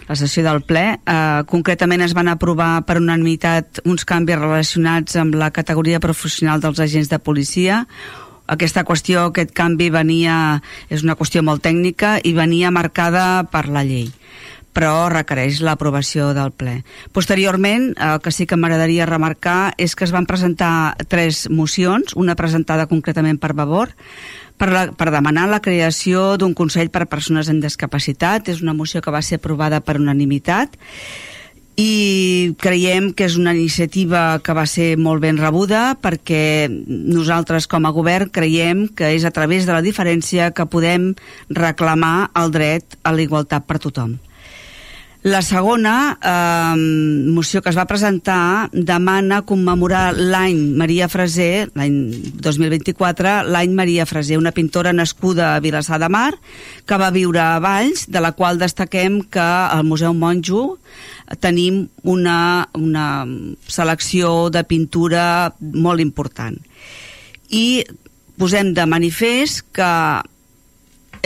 la 0.08 0.16
sessió 0.16 0.44
del 0.46 0.62
ple. 0.62 0.98
Eh, 0.98 1.42
concretament 1.50 2.04
es 2.06 2.14
van 2.14 2.28
aprovar 2.28 2.84
per 2.86 3.00
unanimitat 3.00 3.82
uns 3.84 4.06
canvis 4.06 4.38
relacionats 4.38 5.16
amb 5.20 5.34
la 5.34 5.50
categoria 5.50 6.00
professional 6.00 6.62
dels 6.62 6.80
agents 6.80 7.10
de 7.10 7.18
policia, 7.18 7.86
aquesta 8.46 8.84
qüestió, 8.86 9.24
aquest 9.26 9.50
canvi 9.50 9.90
venia, 9.90 10.62
és 10.88 11.02
una 11.02 11.16
qüestió 11.18 11.42
molt 11.42 11.64
tècnica 11.66 12.16
i 12.22 12.32
venia 12.36 12.70
marcada 12.70 13.42
per 13.50 13.66
la 13.68 13.82
llei 13.86 14.12
però 14.76 15.08
requereix 15.08 15.62
l'aprovació 15.64 16.34
del 16.36 16.50
ple. 16.52 16.82
Posteriorment, 17.16 17.94
el 17.96 18.18
que 18.20 18.28
sí 18.28 18.44
que 18.44 18.58
m'agradaria 18.60 19.06
remarcar 19.08 19.72
és 19.80 19.94
que 19.96 20.04
es 20.04 20.12
van 20.12 20.28
presentar 20.28 20.98
tres 21.08 21.46
mocions, 21.48 22.12
una 22.12 22.36
presentada 22.36 22.84
concretament 22.90 23.40
per 23.40 23.54
Vavor, 23.56 23.94
per, 24.58 24.70
la, 24.72 24.82
per 24.96 25.12
demanar 25.14 25.46
la 25.50 25.62
creació 25.64 26.34
d'un 26.40 26.54
Consell 26.56 26.90
per 26.92 27.04
a 27.04 27.10
Persones 27.10 27.50
amb 27.52 27.64
Discapacitat. 27.64 28.50
És 28.52 28.62
una 28.64 28.76
moció 28.76 29.02
que 29.04 29.14
va 29.14 29.22
ser 29.22 29.40
aprovada 29.40 29.82
per 29.84 29.98
unanimitat 30.00 30.76
i 31.76 32.56
creiem 32.56 33.10
que 33.12 33.26
és 33.28 33.36
una 33.36 33.52
iniciativa 33.52 34.40
que 34.40 34.54
va 34.56 34.64
ser 34.64 34.94
molt 34.96 35.20
ben 35.20 35.36
rebuda 35.36 35.90
perquè 36.00 36.70
nosaltres 36.72 37.68
com 37.68 37.84
a 37.84 37.92
govern 37.92 38.32
creiem 38.32 38.86
que 38.88 39.12
és 39.12 39.26
a 39.28 39.32
través 39.36 39.68
de 39.68 39.76
la 39.76 39.84
diferència 39.84 40.48
que 40.56 40.64
podem 40.72 41.10
reclamar 41.52 42.30
el 42.40 42.54
dret 42.54 42.96
a 43.04 43.12
la 43.12 43.20
igualtat 43.20 43.68
per 43.68 43.76
tothom. 43.84 44.16
La 45.22 45.40
segona 45.42 46.18
eh, 46.20 46.76
moció 47.32 47.62
que 47.62 47.70
es 47.72 47.78
va 47.78 47.86
presentar 47.88 48.68
demana 48.72 49.40
commemorar 49.48 50.12
l'any 50.14 50.58
Maria 50.78 51.08
Freser, 51.08 51.70
l'any 51.74 51.96
2024, 52.44 53.32
l'any 53.48 53.72
Maria 53.74 54.06
Freser, 54.06 54.38
una 54.38 54.52
pintora 54.54 54.92
nascuda 54.92 55.54
a 55.54 55.60
Vilassar 55.64 55.98
de 56.02 56.10
Mar, 56.12 56.36
que 56.86 57.00
va 57.00 57.10
viure 57.10 57.40
a 57.42 57.58
Valls, 57.64 58.06
de 58.12 58.22
la 58.22 58.34
qual 58.38 58.60
destaquem 58.60 59.22
que 59.24 59.42
al 59.42 59.82
Museu 59.88 60.14
Monjo 60.14 60.78
tenim 61.40 61.86
una, 62.04 62.68
una 62.78 63.26
selecció 63.66 64.50
de 64.54 64.62
pintura 64.68 65.54
molt 65.58 66.04
important. 66.04 66.60
I 67.50 67.82
posem 68.38 68.74
de 68.76 68.86
manifest 68.86 69.64
que 69.74 69.90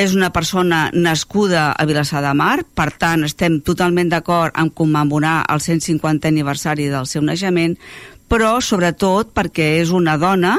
és 0.01 0.15
una 0.17 0.31
persona 0.33 0.89
nascuda 0.95 1.71
a 1.77 1.85
Vilassar 1.85 2.23
de 2.25 2.33
Mar, 2.37 2.63
per 2.65 2.89
tant 2.97 3.27
estem 3.27 3.59
totalment 3.61 4.09
d'acord 4.09 4.57
en 4.57 4.71
commemorar 4.73 5.43
el 5.53 5.61
150 5.61 6.31
aniversari 6.31 6.89
del 6.89 7.09
seu 7.11 7.21
naixement, 7.27 7.77
però 8.31 8.61
sobretot 8.63 9.33
perquè 9.35 9.67
és 9.81 9.91
una 9.93 10.15
dona 10.21 10.55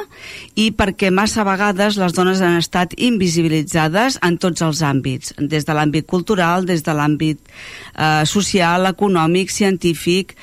i 0.60 0.68
perquè 0.76 1.10
massa 1.16 1.46
vegades 1.48 1.98
les 1.98 2.14
dones 2.14 2.44
han 2.44 2.60
estat 2.60 2.94
invisibilitzades 3.00 4.20
en 4.22 4.38
tots 4.38 4.62
els 4.62 4.84
àmbits, 4.86 5.34
des 5.40 5.66
de 5.66 5.78
l'àmbit 5.78 6.06
cultural, 6.06 6.68
des 6.68 6.84
de 6.84 6.94
l'àmbit 6.94 7.40
eh, 7.42 8.22
social, 8.28 8.92
econòmic, 8.92 9.50
científic, 9.50 10.36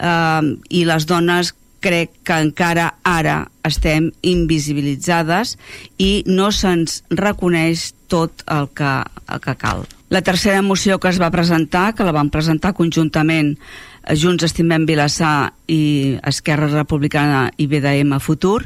eh, 0.00 0.52
i 0.70 0.84
les 0.88 1.06
dones 1.06 1.54
crec 1.80 2.18
que 2.24 2.36
encara 2.48 2.90
ara 3.06 3.44
estem 3.64 4.10
invisibilitzades 4.26 5.56
i 6.00 6.12
no 6.28 6.50
se'ns 6.52 7.02
reconeix 7.12 7.90
tot 8.10 8.44
el 8.50 8.68
que, 8.74 8.92
el 9.30 9.40
que 9.40 9.56
cal. 9.60 9.86
La 10.10 10.22
tercera 10.26 10.60
moció 10.60 10.98
que 10.98 11.08
es 11.08 11.20
va 11.22 11.30
presentar, 11.30 11.92
que 11.94 12.02
la 12.02 12.10
vam 12.10 12.32
presentar 12.34 12.74
conjuntament 12.74 13.54
Junts 14.18 14.42
Estimem 14.42 14.86
Vilassar 14.88 15.52
i 15.70 16.18
Esquerra 16.26 16.66
Republicana 16.72 17.44
i 17.60 17.68
BDM 17.70 18.18
Futur, 18.18 18.64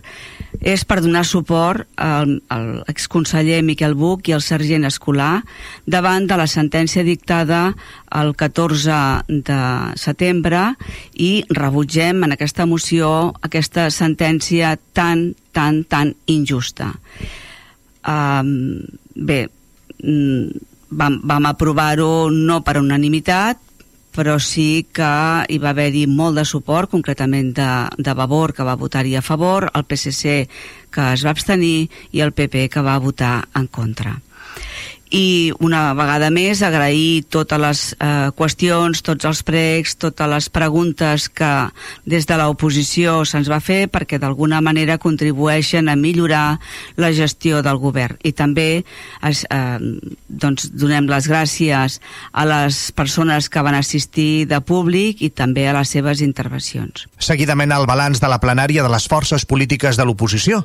és 0.64 0.87
per 0.88 1.02
donar 1.04 1.24
suport 1.28 1.85
al, 2.00 2.38
al 2.48 2.68
exconseller 2.88 3.61
Miquel 3.66 3.92
Buch 3.98 4.30
i 4.30 4.37
al 4.37 4.44
sergent 4.46 4.87
Escolar 4.88 5.42
davant 5.85 6.28
de 6.30 6.38
la 6.40 6.48
sentència 6.48 7.04
dictada 7.04 7.74
el 8.14 8.33
14 8.38 9.28
de 9.28 9.61
setembre 10.00 10.70
i 11.12 11.33
rebutgem 11.50 12.24
en 12.24 12.38
aquesta 12.38 12.64
moció 12.64 13.35
aquesta 13.44 13.90
sentència 13.92 14.78
tan, 14.94 15.35
tan, 15.52 15.83
tan 15.85 16.14
injusta. 16.24 16.94
Um, 18.06 18.82
bé, 19.14 19.46
mm, 20.02 20.64
vam, 20.90 21.20
vam 21.24 21.46
aprovar-ho 21.50 22.30
no 22.30 22.60
per 22.64 22.78
unanimitat, 22.80 23.60
però 24.14 24.36
sí 24.38 24.86
que 24.94 25.08
hi 25.50 25.58
va 25.58 25.72
haver-hi 25.72 26.04
molt 26.06 26.38
de 26.38 26.44
suport, 26.46 26.92
concretament 26.92 27.50
de, 27.56 27.70
de 27.98 28.14
Vavor, 28.14 28.54
que 28.54 28.66
va 28.66 28.78
votar-hi 28.78 29.16
a 29.18 29.24
favor, 29.26 29.70
el 29.74 29.86
PSC, 29.88 30.36
que 30.94 31.08
es 31.16 31.24
va 31.26 31.34
abstenir, 31.34 31.88
i 32.12 32.22
el 32.22 32.32
PP, 32.32 32.68
que 32.70 32.84
va 32.84 33.00
votar 33.02 33.40
en 33.58 33.66
contra 33.66 34.14
i 35.14 35.53
una 35.62 35.92
vegada 35.94 36.27
més 36.35 36.59
agrair 36.66 37.22
totes 37.31 37.61
les 37.62 37.81
eh, 37.94 38.31
qüestions, 38.35 38.98
tots 39.07 39.27
els 39.29 39.42
pregs, 39.46 39.94
totes 40.03 40.31
les 40.31 40.48
preguntes 40.50 41.29
que 41.31 41.50
des 42.11 42.27
de 42.27 42.38
l'oposició 42.40 43.20
se'ns 43.29 43.50
va 43.50 43.61
fer 43.62 43.87
perquè 43.92 44.18
d'alguna 44.18 44.59
manera 44.64 44.98
contribueixen 44.98 45.88
a 45.88 45.94
millorar 45.94 46.59
la 46.98 47.12
gestió 47.14 47.62
del 47.62 47.79
govern. 47.79 48.18
I 48.27 48.33
també 48.35 48.83
es, 49.22 49.44
eh, 49.55 49.79
doncs 50.27 50.72
donem 50.74 51.07
les 51.11 51.29
gràcies 51.31 52.00
a 52.33 52.46
les 52.50 52.81
persones 52.98 53.48
que 53.48 53.62
van 53.62 53.79
assistir 53.79 54.48
de 54.50 54.59
públic 54.66 55.22
i 55.22 55.31
també 55.31 55.68
a 55.68 55.77
les 55.79 55.94
seves 55.94 56.24
intervencions. 56.27 57.07
Seguidament 57.22 57.70
el 57.77 57.87
balanç 57.87 58.18
de 58.18 58.33
la 58.33 58.40
plenària 58.42 58.83
de 58.83 58.90
les 58.90 59.07
forces 59.07 59.46
polítiques 59.46 59.96
de 59.96 60.09
l'oposició. 60.09 60.64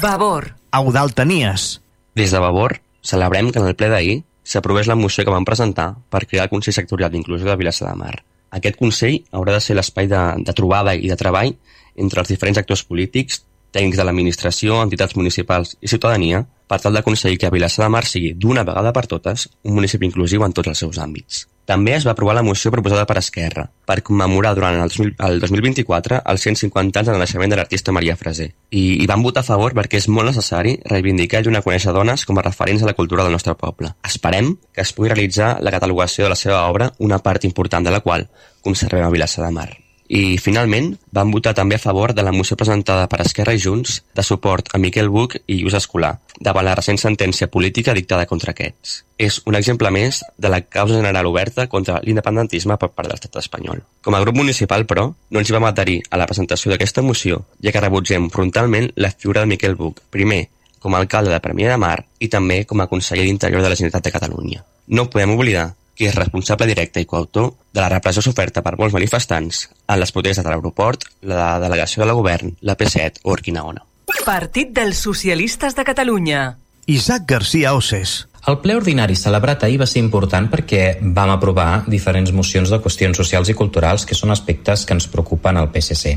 Vavor. 0.00 0.54
Eudal 0.72 1.12
Tenies. 1.12 1.82
Des 2.16 2.30
de 2.32 2.40
Vavor, 2.40 2.78
celebrem 3.02 3.50
que 3.52 3.60
en 3.60 3.68
el 3.68 3.76
ple 3.78 3.90
d'ahir 3.92 4.20
s'aprovés 4.42 4.88
la 4.90 4.98
moció 4.98 5.24
que 5.24 5.34
van 5.34 5.46
presentar 5.46 5.92
per 6.10 6.24
crear 6.26 6.46
el 6.46 6.52
Consell 6.52 6.74
Sectorial 6.74 7.12
d'Inclusió 7.12 7.48
de 7.50 7.56
Vilassar 7.58 7.90
de 7.90 7.98
Mar. 7.98 8.16
Aquest 8.52 8.78
Consell 8.78 9.22
haurà 9.32 9.56
de 9.56 9.62
ser 9.64 9.76
l'espai 9.76 10.08
de, 10.10 10.22
de 10.44 10.54
trobada 10.56 10.94
i 10.94 11.08
de 11.10 11.18
treball 11.18 11.54
entre 11.96 12.22
els 12.22 12.30
diferents 12.32 12.58
actors 12.60 12.84
polítics, 12.88 13.42
tècnics 13.72 13.98
de 13.98 14.06
l'administració, 14.06 14.82
entitats 14.84 15.16
municipals 15.18 15.76
i 15.80 15.90
ciutadania 15.90 16.44
per 16.68 16.80
tal 16.80 16.96
d'aconseguir 16.96 17.40
que 17.40 17.50
Vilassar 17.52 17.86
de 17.86 17.92
Mar 17.92 18.04
sigui, 18.08 18.32
d'una 18.32 18.64
vegada 18.64 18.92
per 18.96 19.06
totes, 19.08 19.48
un 19.68 19.74
municipi 19.76 20.08
inclusiu 20.08 20.44
en 20.46 20.54
tots 20.56 20.72
els 20.72 20.84
seus 20.84 21.00
àmbits. 21.02 21.46
També 21.68 21.92
es 21.94 22.06
va 22.06 22.10
aprovar 22.16 22.34
la 22.34 22.42
moció 22.42 22.72
proposada 22.74 23.04
per 23.06 23.18
Esquerra 23.20 23.68
per 23.86 24.02
commemorar 24.02 24.54
durant 24.56 24.80
el, 24.82 25.12
el 25.12 25.38
2024 25.44 26.18
els 26.32 26.46
150 26.48 27.02
anys 27.02 27.10
del 27.12 27.20
naixement 27.22 27.52
de 27.52 27.58
l'artista 27.60 27.94
Maria 27.94 28.16
Freser. 28.18 28.48
I, 28.70 29.04
I 29.04 29.06
van 29.06 29.22
votar 29.22 29.44
a 29.44 29.46
favor 29.46 29.76
perquè 29.78 30.00
és 30.00 30.08
molt 30.08 30.32
necessari 30.32 30.74
reivindicar 30.90 31.42
i 31.42 31.46
donar 31.46 31.62
a 31.62 31.68
conèixer 31.68 31.94
dones 31.94 32.26
com 32.26 32.40
a 32.40 32.46
referents 32.48 32.82
a 32.82 32.90
la 32.90 32.96
cultura 32.98 33.22
del 33.22 33.36
nostre 33.36 33.54
poble. 33.54 33.92
Esperem 34.02 34.56
que 34.72 34.82
es 34.82 34.96
pugui 34.96 35.12
realitzar 35.12 35.54
la 35.62 35.76
catalogació 35.76 36.26
de 36.26 36.34
la 36.34 36.40
seva 36.40 36.64
obra, 36.66 36.90
una 36.98 37.22
part 37.22 37.46
important 37.46 37.86
de 37.86 37.94
la 37.94 38.02
qual 38.02 38.26
conservem 38.60 39.06
a 39.06 39.14
Vilassar 39.14 39.46
de 39.46 39.54
Mar. 39.54 39.70
I, 40.12 40.36
finalment, 40.36 40.90
van 41.16 41.30
votar 41.32 41.54
també 41.56 41.78
a 41.78 41.80
favor 41.80 42.12
de 42.12 42.20
la 42.20 42.34
moció 42.36 42.52
presentada 42.60 43.06
per 43.08 43.22
Esquerra 43.24 43.54
i 43.56 43.60
Junts 43.62 44.02
de 44.12 44.24
suport 44.26 44.68
a 44.76 44.80
Miquel 44.82 45.08
Buch 45.08 45.38
i 45.46 45.56
Lluís 45.56 45.78
Escolar 45.78 46.18
davant 46.36 46.66
la 46.66 46.74
recent 46.76 47.00
sentència 47.00 47.48
política 47.48 47.94
dictada 47.96 48.26
contra 48.28 48.52
aquests. 48.52 48.98
És 49.16 49.40
un 49.48 49.56
exemple 49.56 49.88
més 49.94 50.20
de 50.36 50.52
la 50.52 50.60
causa 50.66 50.98
general 50.98 51.30
oberta 51.30 51.64
contra 51.72 52.02
l'independentisme 52.04 52.76
per 52.76 52.90
part 52.92 53.08
de 53.08 53.14
l'estat 53.14 53.40
espanyol. 53.40 53.80
Com 54.04 54.12
a 54.12 54.20
grup 54.20 54.36
municipal, 54.36 54.84
però, 54.84 55.08
no 55.08 55.40
ens 55.40 55.48
hi 55.48 55.56
vam 55.56 55.70
adherir 55.70 56.02
a 56.10 56.20
la 56.20 56.28
presentació 56.28 56.74
d'aquesta 56.74 57.00
moció, 57.00 57.46
ja 57.64 57.72
que 57.72 57.80
rebutgem 57.80 58.28
frontalment 58.28 58.92
la 58.96 59.14
figura 59.16 59.46
de 59.46 59.54
Miquel 59.54 59.80
Buch, 59.80 60.04
primer 60.10 60.50
com 60.82 60.92
a 60.92 61.00
alcalde 61.00 61.32
de 61.32 61.40
Premià 61.40 61.72
de 61.72 61.80
Mar 61.80 62.02
i 62.20 62.28
també 62.28 62.66
com 62.68 62.84
a 62.84 62.90
conseller 62.90 63.24
d'Interior 63.24 63.64
de 63.64 63.70
la 63.70 63.78
Generalitat 63.78 64.10
de 64.10 64.18
Catalunya. 64.18 64.66
No 64.92 65.08
podem 65.08 65.32
oblidar 65.38 65.70
qui 66.02 66.08
és 66.10 66.18
responsable 66.18 66.66
directe 66.66 66.98
i 66.98 67.06
coautor 67.06 67.52
de 67.70 67.78
la 67.78 67.90
repressió 67.92 68.24
soferta 68.26 68.58
per 68.66 68.74
molts 68.80 68.96
manifestants 68.96 69.68
en 69.86 70.00
les 70.02 70.10
protestes 70.10 70.42
de 70.42 70.50
l'aeroport, 70.50 71.06
la 71.22 71.60
delegació 71.62 72.02
de 72.02 72.10
la 72.10 72.18
govern, 72.18 72.56
la 72.66 72.74
P7 72.74 73.22
o 73.22 73.36
Urquinaona. 73.36 73.86
Partit 74.26 74.74
dels 74.74 74.98
Socialistes 74.98 75.78
de 75.78 75.86
Catalunya. 75.86 76.42
Isaac 76.90 77.30
García 77.30 77.76
Oses. 77.78 78.26
El 78.50 78.56
ple 78.58 78.74
ordinari 78.74 79.14
celebrat 79.14 79.62
ahir 79.62 79.76
va 79.78 79.86
ser 79.86 80.00
important 80.02 80.48
perquè 80.50 80.96
vam 81.14 81.30
aprovar 81.30 81.84
diferents 81.86 82.32
mocions 82.34 82.72
de 82.74 82.80
qüestions 82.82 83.14
socials 83.14 83.52
i 83.52 83.54
culturals 83.54 84.02
que 84.02 84.18
són 84.18 84.34
aspectes 84.34 84.82
que 84.82 84.96
ens 84.96 85.06
preocupen 85.12 85.60
al 85.60 85.70
PSC. 85.70 86.16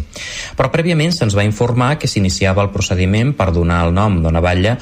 Però 0.58 0.72
prèviament 0.74 1.14
se'ns 1.14 1.38
va 1.38 1.46
informar 1.46 2.00
que 2.02 2.10
s'iniciava 2.10 2.66
el 2.66 2.74
procediment 2.74 3.36
per 3.38 3.52
donar 3.54 3.84
el 3.86 3.94
nom 3.94 4.18
d'una 4.24 4.42
batlla 4.42 4.74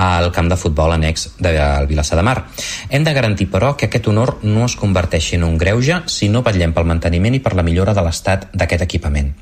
al 0.00 0.30
camp 0.32 0.48
de 0.48 0.56
futbol 0.56 0.94
annex 0.94 1.34
del 1.38 1.86
Vilassar 1.86 2.16
de 2.16 2.24
Mar. 2.24 2.46
Hem 2.88 3.04
de 3.04 3.12
garantir, 3.12 3.50
però, 3.52 3.74
que 3.76 3.90
aquest 3.90 4.08
honor 4.08 4.38
no 4.42 4.64
es 4.64 4.76
converteixi 4.80 5.36
en 5.36 5.44
un 5.44 5.58
greuge 5.60 6.00
si 6.08 6.30
no 6.32 6.40
vetllem 6.46 6.72
pel 6.72 6.88
manteniment 6.88 7.36
i 7.36 7.42
per 7.44 7.52
la 7.58 7.64
millora 7.66 7.92
de 7.92 8.04
l'estat 8.06 8.48
d'aquest 8.54 8.86
equipament. 8.86 9.34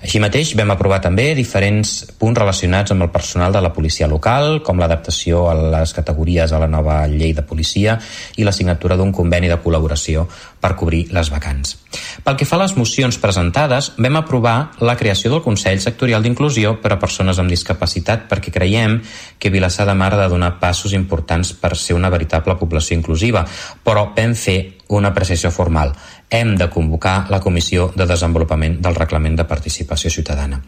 Així 0.00 0.20
mateix, 0.22 0.54
vam 0.56 0.72
aprovar 0.72 1.02
també 1.04 1.34
diferents 1.36 2.06
punts 2.18 2.40
relacionats 2.40 2.94
amb 2.94 3.04
el 3.04 3.12
personal 3.12 3.52
de 3.52 3.60
la 3.60 3.72
policia 3.74 4.08
local, 4.08 4.62
com 4.64 4.80
l'adaptació 4.80 5.44
a 5.50 5.56
les 5.76 5.92
categories 5.92 6.52
a 6.52 6.62
la 6.62 6.70
nova 6.70 7.02
llei 7.10 7.34
de 7.36 7.44
policia 7.44 7.98
i 8.36 8.46
la 8.48 8.54
signatura 8.54 8.96
d'un 8.96 9.12
conveni 9.12 9.50
de 9.50 9.60
col·laboració 9.60 10.24
per 10.60 10.74
cobrir 10.78 11.04
les 11.14 11.28
vacants. 11.30 11.76
Pel 12.24 12.36
que 12.38 12.46
fa 12.48 12.56
a 12.56 12.62
les 12.62 12.74
mocions 12.78 13.18
presentades, 13.20 13.92
vam 13.98 14.18
aprovar 14.18 14.72
la 14.80 14.96
creació 14.96 15.30
del 15.32 15.44
Consell 15.44 15.82
Sectorial 15.82 16.24
d'Inclusió 16.24 16.78
per 16.82 16.94
a 16.94 17.00
persones 17.02 17.38
amb 17.38 17.50
discapacitat 17.52 18.26
perquè 18.30 18.54
creiem 18.54 18.98
que 19.38 19.52
Vilassar 19.54 19.86
de 19.86 19.97
Mar 19.98 20.14
de 20.16 20.28
donar 20.30 20.54
passos 20.62 20.94
importants 20.94 21.52
per 21.58 21.74
ser 21.76 21.96
una 21.98 22.10
veritable 22.14 22.54
població 22.56 22.96
inclusiva, 22.96 23.44
però 23.84 24.12
vam 24.16 24.34
fer 24.38 24.58
una 24.94 25.10
apreciació 25.12 25.50
formal. 25.52 25.92
Hem 26.30 26.54
de 26.56 26.68
convocar 26.70 27.26
la 27.32 27.40
Comissió 27.40 27.90
de 27.96 28.06
Desenvolupament 28.06 28.78
del 28.84 28.96
Reglament 28.96 29.36
de 29.36 29.46
Participació 29.48 30.10
Ciutadana. 30.10 30.60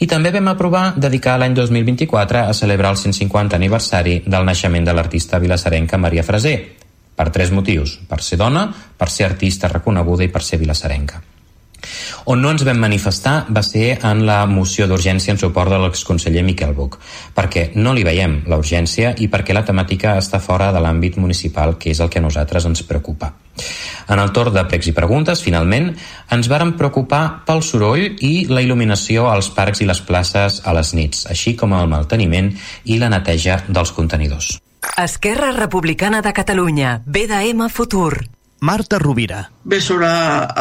I 0.00 0.08
també 0.10 0.32
vam 0.34 0.50
aprovar 0.52 0.86
dedicar 0.96 1.38
l'any 1.38 1.54
2024 1.56 2.46
a 2.48 2.56
celebrar 2.56 2.92
el 2.92 3.00
150 3.00 3.56
aniversari 3.56 4.22
del 4.26 4.48
naixement 4.48 4.88
de 4.88 4.96
l'artista 4.96 5.38
vilassarenca 5.38 6.00
Maria 6.00 6.26
Freser, 6.26 6.58
per 7.14 7.30
tres 7.30 7.52
motius. 7.54 7.98
Per 8.08 8.20
ser 8.22 8.40
dona, 8.40 8.66
per 8.98 9.10
ser 9.10 9.30
artista 9.30 9.70
reconeguda 9.70 10.26
i 10.26 10.32
per 10.34 10.42
ser 10.42 10.58
vilassarenca. 10.58 11.22
On 12.30 12.40
no 12.40 12.50
ens 12.54 12.64
vam 12.66 12.80
manifestar 12.80 13.44
va 13.48 13.62
ser 13.62 13.98
en 14.02 14.24
la 14.26 14.44
moció 14.50 14.88
d'urgència 14.88 15.34
en 15.34 15.40
suport 15.40 15.70
de 15.72 15.78
l'exconseller 15.82 16.44
Miquel 16.46 16.74
Buch, 16.74 16.98
perquè 17.36 17.70
no 17.76 17.94
li 17.94 18.04
veiem 18.06 18.42
la 18.50 18.58
urgència 18.60 19.14
i 19.18 19.28
perquè 19.28 19.56
la 19.56 19.64
temàtica 19.64 20.16
està 20.20 20.40
fora 20.40 20.70
de 20.72 20.82
l'àmbit 20.82 21.18
municipal, 21.20 21.78
que 21.78 21.92
és 21.92 22.00
el 22.00 22.10
que 22.10 22.20
a 22.22 22.24
nosaltres 22.24 22.66
ens 22.70 22.84
preocupa. 22.88 23.32
En 24.08 24.20
el 24.20 24.32
torn 24.36 24.52
de 24.54 24.64
pregs 24.68 24.90
i 24.90 24.92
preguntes, 24.96 25.42
finalment, 25.44 25.92
ens 26.34 26.50
varen 26.50 26.74
preocupar 26.80 27.44
pel 27.46 27.62
soroll 27.62 28.18
i 28.20 28.34
la 28.50 28.64
il·luminació 28.64 29.30
als 29.30 29.48
parcs 29.54 29.80
i 29.80 29.88
les 29.88 30.02
places 30.04 30.60
a 30.64 30.74
les 30.76 30.92
nits, 30.98 31.24
així 31.30 31.54
com 31.56 31.72
el 31.78 31.88
manteniment 31.88 32.52
i 32.84 33.00
la 33.00 33.12
neteja 33.12 33.62
dels 33.68 33.94
contenidors. 33.96 34.58
Esquerra 35.00 35.50
Republicana 35.56 36.20
de 36.22 36.32
Catalunya, 36.36 37.00
BDM 37.06 37.70
Futur. 37.70 38.33
Marta 38.64 38.98
Rovira. 38.98 39.42
Bé, 39.68 39.80
sobre 39.84 40.08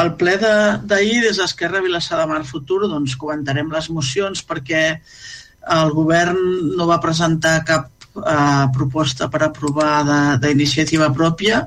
el 0.01 0.09
ple 0.19 0.35
d'ahir 0.41 1.21
des 1.23 1.39
d'Esquerra 1.39 1.81
Vilassar 1.85 2.19
de 2.19 2.27
Mar 2.27 2.41
Futur 2.49 2.81
doncs 2.91 3.15
comentarem 3.19 3.71
les 3.71 3.87
mocions 3.95 4.43
perquè 4.49 4.83
el 5.77 5.93
govern 5.95 6.39
no 6.75 6.87
va 6.89 6.99
presentar 7.03 7.61
cap 7.69 7.87
eh, 8.19 8.65
proposta 8.75 9.29
per 9.31 9.45
aprovar 9.45 9.93
d'iniciativa 10.43 11.07
pròpia 11.15 11.61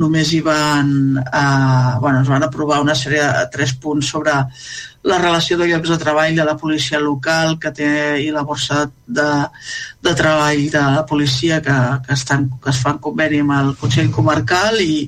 només 0.00 0.32
hi 0.32 0.40
van 0.46 0.90
eh, 1.20 1.92
bueno, 2.00 2.22
es 2.22 2.32
van 2.32 2.48
aprovar 2.48 2.80
una 2.80 2.96
sèrie 2.96 3.26
de 3.26 3.44
tres 3.52 3.76
punts 3.82 4.08
sobre 4.14 4.38
la 5.02 5.18
relació 5.18 5.56
de 5.58 5.68
llocs 5.68 5.90
de 5.92 5.98
treball 5.98 6.34
de 6.34 6.44
la 6.44 6.56
policia 6.58 6.98
local 6.98 7.56
que 7.62 7.70
té 7.70 7.90
i 8.24 8.32
la 8.34 8.42
borsa 8.42 8.80
de, 9.06 9.28
de 10.02 10.14
treball 10.18 10.64
de 10.72 10.82
la 10.96 11.04
policia 11.06 11.60
que, 11.62 11.76
que, 12.06 12.12
estan, 12.14 12.48
que 12.62 12.70
es 12.74 12.80
fan 12.82 12.98
conveni 12.98 13.38
amb 13.44 13.54
el 13.58 13.70
Consell 13.78 14.10
Comarcal 14.10 14.80
i, 14.82 15.06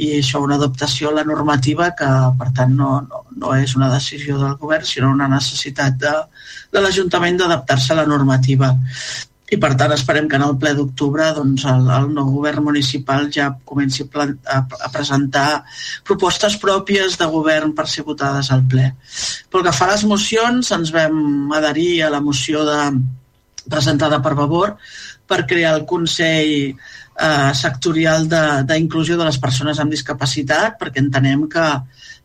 i 0.00 0.10
això 0.18 0.40
una 0.44 0.56
adaptació 0.56 1.10
a 1.10 1.18
la 1.20 1.26
normativa 1.28 1.90
que 1.98 2.08
per 2.40 2.50
tant 2.56 2.72
no, 2.80 2.90
no, 3.04 3.24
no 3.36 3.54
és 3.58 3.76
una 3.76 3.92
decisió 3.92 4.40
del 4.40 4.56
govern 4.56 4.88
sinó 4.88 5.12
una 5.12 5.28
necessitat 5.28 6.00
de, 6.00 6.14
de 6.72 6.84
l'Ajuntament 6.84 7.42
d'adaptar-se 7.42 7.92
a 7.92 8.00
la 8.00 8.08
normativa 8.08 8.72
i 9.48 9.56
per 9.56 9.70
tant 9.80 9.94
esperem 9.94 10.26
que 10.28 10.36
en 10.36 10.44
el 10.44 10.56
ple 10.60 10.74
d'octubre 10.76 11.30
doncs, 11.36 11.64
el, 11.70 11.86
el 11.98 12.08
nou 12.12 12.32
govern 12.34 12.66
municipal 12.66 13.30
ja 13.32 13.48
comenci 13.64 14.04
a, 14.04 14.26
a, 14.56 14.58
a 14.60 14.90
presentar 14.92 15.62
propostes 16.04 16.58
pròpies 16.60 17.16
de 17.20 17.28
govern 17.32 17.72
per 17.76 17.86
ser 17.88 18.04
votades 18.04 18.50
al 18.52 18.66
ple. 18.68 18.90
Pel 19.48 19.64
que 19.64 19.72
fa 19.72 19.88
a 19.88 19.94
les 19.94 20.04
mocions, 20.10 20.72
ens 20.76 20.92
vam 20.92 21.54
adherir 21.56 22.02
a 22.04 22.12
la 22.12 22.20
moció 22.20 22.66
de, 22.68 22.80
presentada 23.68 24.20
per 24.24 24.34
Vavor 24.34 24.76
per 25.28 25.44
crear 25.46 25.74
el 25.76 25.84
Consell 25.86 26.52
eh, 26.72 27.52
sectorial 27.54 28.26
d'inclusió 28.28 29.16
de, 29.16 29.22
de 29.22 29.28
les 29.28 29.40
persones 29.40 29.80
amb 29.80 29.92
discapacitat, 29.92 30.78
perquè 30.80 31.04
entenem 31.04 31.46
que 31.52 31.66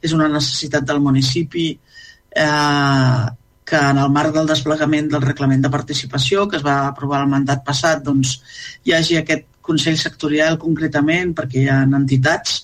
és 0.03 0.15
una 0.15 0.29
necessitat 0.31 0.87
del 0.87 1.03
municipi 1.03 1.69
eh, 1.71 3.23
que 3.65 3.79
en 3.79 3.99
el 4.01 4.11
marc 4.11 4.33
del 4.35 4.49
desplegament 4.49 5.09
del 5.11 5.23
reglament 5.23 5.63
de 5.63 5.71
participació 5.73 6.47
que 6.49 6.59
es 6.59 6.65
va 6.65 6.83
aprovar 6.87 7.23
el 7.23 7.31
mandat 7.31 7.63
passat 7.65 8.03
doncs, 8.03 8.37
hi 8.83 8.95
hagi 8.95 9.19
aquest 9.19 9.49
Consell 9.63 9.97
Sectorial 9.99 10.59
concretament 10.59 11.31
perquè 11.37 11.61
hi 11.61 11.69
ha 11.71 11.79
entitats, 11.87 12.57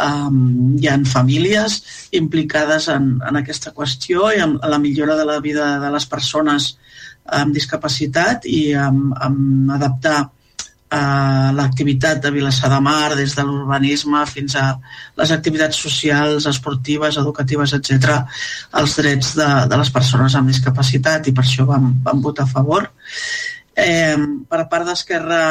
um, 0.00 0.78
hi 0.80 0.88
ha 0.88 0.96
famílies 1.04 1.78
implicades 2.16 2.88
en, 2.88 3.12
en 3.28 3.40
aquesta 3.42 3.74
qüestió 3.76 4.30
i 4.32 4.40
en, 4.40 4.56
en 4.56 4.72
la 4.72 4.80
millora 4.80 5.18
de 5.20 5.26
la 5.28 5.38
vida 5.44 5.74
de 5.82 5.92
les 5.92 6.08
persones 6.08 6.72
amb 7.40 7.54
discapacitat 7.54 8.48
i 8.48 8.72
amb, 8.74 9.12
amb 9.20 9.74
adaptar 9.76 10.20
l'activitat 10.90 12.18
de 12.22 12.30
Vilassar 12.34 12.70
de 12.72 12.80
Mar, 12.82 13.14
des 13.14 13.34
de 13.36 13.44
l'urbanisme 13.46 14.24
fins 14.26 14.56
a 14.58 14.64
les 15.16 15.30
activitats 15.30 15.78
socials, 15.78 16.46
esportives, 16.50 17.16
educatives, 17.16 17.74
etc, 17.78 18.24
als 18.72 18.96
drets 18.98 19.34
de, 19.38 19.48
de 19.70 19.78
les 19.78 19.90
persones 19.90 20.34
amb 20.34 20.50
discapacitat 20.50 21.28
i 21.28 21.34
per 21.36 21.44
això 21.44 21.66
vam, 21.68 21.92
vam 22.02 22.22
votar 22.22 22.48
a 22.48 22.52
favor. 22.52 22.90
Eh, 23.76 24.16
per 24.50 24.64
part 24.68 24.86
d'Esquerra 24.86 25.42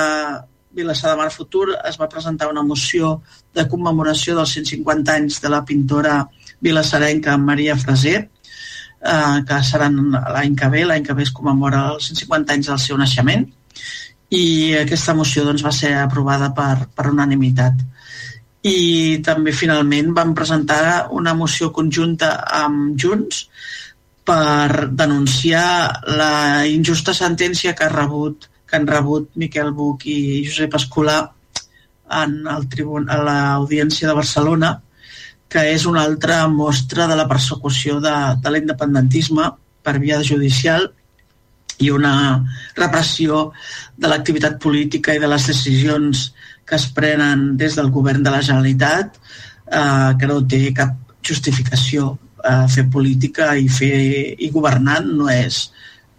Vilassar 0.76 1.12
de 1.12 1.18
Mar 1.18 1.32
Futur 1.34 1.72
es 1.88 1.98
va 1.98 2.10
presentar 2.10 2.50
una 2.52 2.62
moció 2.64 3.22
de 3.56 3.66
commemoració 3.68 4.36
dels 4.38 4.52
150 4.54 5.16
anys 5.16 5.40
de 5.42 5.50
la 5.50 5.64
pintora 5.66 6.20
vilassarenca 6.62 7.38
Maria 7.38 7.78
Freser, 7.80 8.20
eh, 9.02 9.40
que 9.48 9.62
seran 9.64 9.98
l'any 10.12 10.56
que 10.60 10.70
ve, 10.70 10.84
l'any 10.86 11.08
que 11.08 11.16
ve 11.16 11.24
es 11.26 11.32
commemora 11.32 11.88
els 11.96 12.12
150 12.12 12.54
anys 12.54 12.70
del 12.70 12.84
seu 12.86 13.00
naixement, 13.00 13.48
i 14.30 14.76
aquesta 14.78 15.16
moció 15.18 15.44
doncs, 15.46 15.64
va 15.66 15.74
ser 15.74 15.94
aprovada 15.98 16.52
per, 16.54 16.90
per 16.96 17.10
unanimitat. 17.10 17.82
I 18.70 19.22
també 19.26 19.54
finalment 19.56 20.12
vam 20.14 20.36
presentar 20.38 21.08
una 21.16 21.34
moció 21.34 21.72
conjunta 21.74 22.34
amb 22.60 22.98
Junts 23.00 23.46
per 24.30 24.90
denunciar 24.94 26.04
la 26.20 26.66
injusta 26.70 27.16
sentència 27.18 27.74
que, 27.74 27.88
ha 27.88 27.94
rebut, 27.94 28.46
que 28.68 28.78
han 28.78 28.86
rebut 28.88 29.32
Miquel 29.42 29.72
Buch 29.74 30.06
i 30.06 30.44
Josep 30.46 30.76
Escolar 30.78 31.22
en 32.20 32.44
el 32.52 32.68
tribun 32.70 33.10
a 33.10 33.18
l'Audiència 33.24 34.10
de 34.10 34.18
Barcelona, 34.18 34.76
que 35.50 35.64
és 35.72 35.88
una 35.90 36.04
altra 36.06 36.44
mostra 36.52 37.08
de 37.10 37.18
la 37.18 37.26
persecució 37.30 37.98
de, 38.04 38.14
de 38.38 38.54
l'independentisme 38.54 39.50
per 39.82 39.98
via 39.98 40.22
judicial 40.22 40.92
i 41.80 41.90
una 41.96 42.14
repressió 42.78 43.50
de 43.98 44.12
l'activitat 44.12 44.60
política 44.62 45.16
i 45.16 45.22
de 45.22 45.30
les 45.32 45.48
decisions 45.48 46.30
que 46.68 46.78
es 46.78 46.88
prenen 46.94 47.56
des 47.58 47.76
del 47.80 47.90
govern 47.92 48.24
de 48.24 48.34
la 48.34 48.42
Generalitat 48.46 49.16
eh, 49.18 50.12
que 50.20 50.30
no 50.30 50.42
té 50.48 50.62
cap 50.76 50.96
justificació. 51.26 52.14
Eh, 52.40 52.68
fer 52.72 52.86
política 52.92 53.52
i 53.60 53.68
fer 53.68 53.96
i 54.40 54.52
governant 54.54 55.10
no 55.22 55.28
és, 55.32 55.66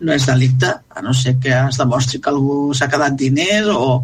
no 0.04 0.12
és 0.12 0.26
delicte, 0.28 0.68
a 0.68 1.04
no 1.04 1.14
ser 1.16 1.38
que 1.40 1.54
es 1.54 1.78
demostri 1.80 2.20
que 2.20 2.32
algú 2.32 2.74
s'ha 2.76 2.90
quedat 2.92 3.16
diners 3.16 3.70
o, 3.72 4.02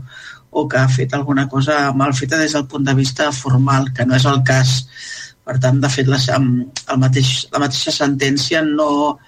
o 0.50 0.64
que 0.68 0.78
ha 0.80 0.88
fet 0.88 1.12
alguna 1.12 1.44
cosa 1.48 1.92
mal 1.92 2.14
feta 2.16 2.40
des 2.40 2.56
del 2.56 2.64
punt 2.70 2.86
de 2.88 2.94
vista 2.96 3.28
formal, 3.32 3.92
que 3.92 4.06
no 4.06 4.16
és 4.16 4.24
el 4.24 4.40
cas. 4.48 4.78
Per 5.46 5.58
tant, 5.62 5.76
de 5.82 5.90
fet, 5.92 6.08
la, 6.10 6.18
el 6.38 7.02
mateix, 7.02 7.34
la 7.52 7.60
mateixa 7.62 7.92
sentència 7.94 8.64
no, 8.66 9.18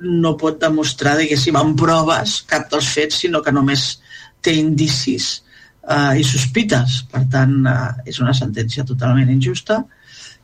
no 0.00 0.36
pot 0.40 0.60
demostrar, 0.60 1.16
diguéssim, 1.18 1.56
amb 1.58 1.78
proves 1.78 2.40
cap 2.48 2.70
dels 2.70 2.88
fets, 2.94 3.20
sinó 3.24 3.42
que 3.44 3.52
només 3.52 4.00
té 4.40 4.54
indicis 4.56 5.42
eh, 5.84 6.20
i 6.20 6.24
sospites. 6.24 7.02
Per 7.12 7.24
tant, 7.32 7.56
eh, 7.66 8.10
és 8.12 8.20
una 8.22 8.34
sentència 8.36 8.86
totalment 8.88 9.30
injusta 9.32 9.82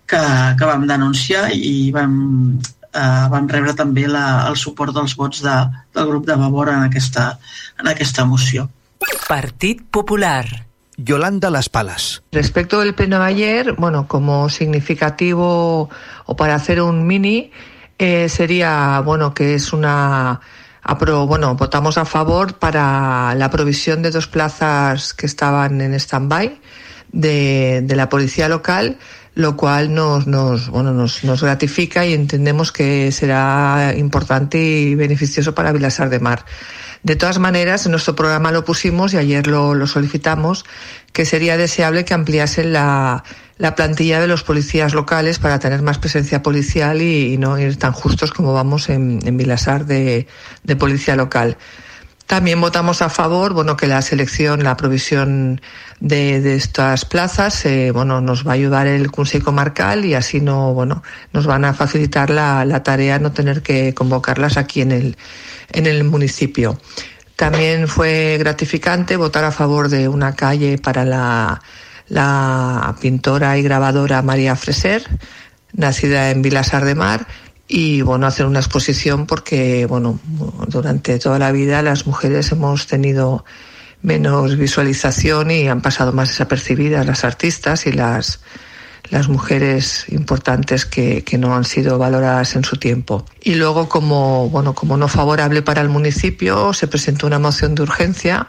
que, 0.07 0.23
que 0.59 0.69
vam 0.69 0.87
denunciar 0.89 1.49
i 1.55 1.91
vam, 1.95 2.15
eh, 2.93 3.25
vam 3.33 3.49
rebre 3.51 3.75
també 3.79 4.07
la, 4.11 4.47
el 4.51 4.59
suport 4.61 4.95
dels 4.97 5.17
vots 5.19 5.43
de, 5.45 5.57
del 5.97 6.13
grup 6.13 6.29
de 6.29 6.39
Vavor 6.41 6.73
en 6.75 6.87
aquesta, 6.87 7.33
en 7.81 7.91
aquesta 7.93 8.25
moció. 8.29 8.69
Partit 9.29 9.83
Popular. 9.91 10.67
Yolanda 10.97 11.51
Las 11.51 11.69
Palas. 11.69 12.23
Respecto 12.33 12.81
del 12.81 12.95
pleno 12.95 13.19
de 13.19 13.27
ayer, 13.27 13.75
bueno, 13.75 14.09
como 14.09 14.49
significativo 14.49 15.91
o 16.25 16.37
para 16.37 16.55
hacer 16.55 16.81
un 16.81 17.07
mini, 17.07 17.51
eh, 17.99 18.29
sería, 18.29 19.01
bueno, 19.01 19.35
que 19.35 19.55
es 19.55 19.73
una 19.73 20.41
apro, 20.83 21.27
bueno, 21.27 21.57
votamos 21.57 21.99
a 21.99 22.05
favor 22.05 22.55
para 22.59 23.35
la 23.35 23.51
provisión 23.51 24.03
de 24.03 24.11
dos 24.11 24.29
plazas 24.29 25.15
que 25.15 25.27
estaban 25.27 25.81
en 25.81 25.95
stand-by 25.95 26.61
de, 27.13 27.81
de, 27.83 27.97
la 27.97 28.09
policía 28.09 28.49
local, 28.49 28.99
lo 29.37 29.55
cual 29.55 29.95
nos, 29.95 30.27
nos, 30.27 30.71
bueno, 30.71 30.93
nos, 30.95 31.23
nos, 31.23 31.43
gratifica 31.43 32.07
y 32.07 32.15
entendemos 32.15 32.73
que 32.73 33.13
será 33.13 33.93
importante 33.95 34.59
y 34.59 34.95
beneficioso 34.95 35.55
para 35.55 35.73
Vilasar 35.73 36.09
de 36.09 36.21
Mar. 36.21 36.47
De 37.03 37.17
todas 37.17 37.39
maneras, 37.39 37.85
en 37.85 37.93
nuestro 37.93 38.17
programa 38.17 38.51
lo 38.51 38.65
pusimos 38.65 39.13
y 39.13 39.19
ayer 39.19 39.47
lo, 39.47 39.75
lo 39.75 39.87
solicitamos, 39.87 40.65
que 41.13 41.27
sería 41.27 41.59
deseable 41.59 42.07
que 42.07 42.15
ampliasen 42.15 42.73
la, 42.73 43.25
la 43.59 43.75
plantilla 43.75 44.21
de 44.21 44.27
los 44.27 44.43
policías 44.43 44.95
locales 44.95 45.39
para 45.39 45.59
tener 45.59 45.83
más 45.83 45.99
presencia 45.99 46.43
policial 46.43 47.03
y, 47.03 47.35
y 47.35 47.37
no 47.37 47.59
ir 47.59 47.77
tan 47.77 47.93
justos 47.93 48.33
como 48.33 48.55
vamos 48.55 48.89
en, 48.89 49.21
en 49.23 49.37
Vilasar 49.37 49.85
de, 49.85 50.27
de, 50.65 50.77
policía 50.77 51.15
local. 51.15 51.59
También 52.27 52.61
votamos 52.61 53.03
a 53.03 53.09
favor, 53.09 53.53
bueno, 53.53 53.77
que 53.77 53.87
la 53.87 54.03
selección, 54.03 54.65
la 54.65 54.77
provisión 54.77 55.61
de, 56.01 56.41
de 56.41 56.57
estas 56.57 57.05
plazas, 57.05 57.65
eh, 57.67 57.93
bueno, 57.93 58.21
nos 58.21 58.47
va 58.47 58.53
a 58.53 58.55
ayudar 58.55 58.87
el 58.87 59.11
Consejo 59.11 59.47
Comarcal 59.47 60.05
y 60.05 60.15
así 60.15 60.41
no, 60.41 60.75
bueno, 60.75 61.03
nos 61.33 61.47
van 61.47 61.65
a 61.65 61.73
facilitar 61.73 62.31
la, 62.31 62.65
la 62.65 62.83
tarea 62.83 63.19
no 63.19 63.33
tener 63.33 63.63
que 63.63 63.95
convocarlas 63.95 64.57
aquí 64.57 64.81
en 64.81 64.93
el, 64.93 65.17
en 65.73 65.87
el 65.87 66.03
municipio. 66.05 66.81
También 67.37 67.87
fue 67.87 68.37
gratificante 68.39 69.17
votar 69.17 69.45
a 69.45 69.53
favor 69.53 69.89
de 69.89 70.09
una 70.09 70.35
calle 70.35 70.79
para 70.79 71.05
la 71.05 71.61
la 72.09 72.95
pintora 73.01 73.59
y 73.59 73.63
grabadora 73.63 74.23
María 74.23 74.57
Freser, 74.57 75.05
nacida 75.73 76.31
en 76.31 76.43
Vilasar 76.43 76.85
de 76.85 76.95
Mar, 76.95 77.27
y 77.69 78.03
bueno, 78.03 78.27
hacer 78.27 78.47
una 78.47 78.61
exposición 78.61 79.27
porque 79.27 79.87
bueno, 79.87 80.21
durante 80.69 81.19
toda 81.19 81.39
la 81.39 81.53
vida 81.53 81.83
las 81.83 82.07
mujeres 82.07 82.53
hemos 82.53 82.87
tenido 82.87 83.45
menos 84.03 84.57
visualización 84.57 85.51
y 85.51 85.69
han 85.69 85.83
pasado 85.83 86.13
más 86.13 86.29
desapercibidas 86.29 87.07
las 87.07 87.25
artistas 87.25 87.87
y 87.87 87.93
las, 87.93 88.41
las 89.11 89.29
mujeres 89.29 90.07
importantes 90.09 90.87
que, 90.87 91.25
que, 91.25 91.39
no 91.39 91.57
han 91.57 91.65
sido 91.65 91.99
valoradas 91.99 92.55
en 92.55 92.65
su 92.65 92.77
tiempo. 92.77 93.25
Y 93.43 93.57
luego, 93.57 93.89
como, 93.89 94.49
bueno, 94.49 94.75
como 94.75 94.97
no 94.97 95.09
favorable 95.09 95.63
para 95.63 95.81
el 95.81 95.89
municipio, 95.89 96.73
se 96.73 96.87
presentó 96.87 97.27
una 97.27 97.41
moción 97.41 97.75
de 97.75 97.83
urgencia 97.83 98.49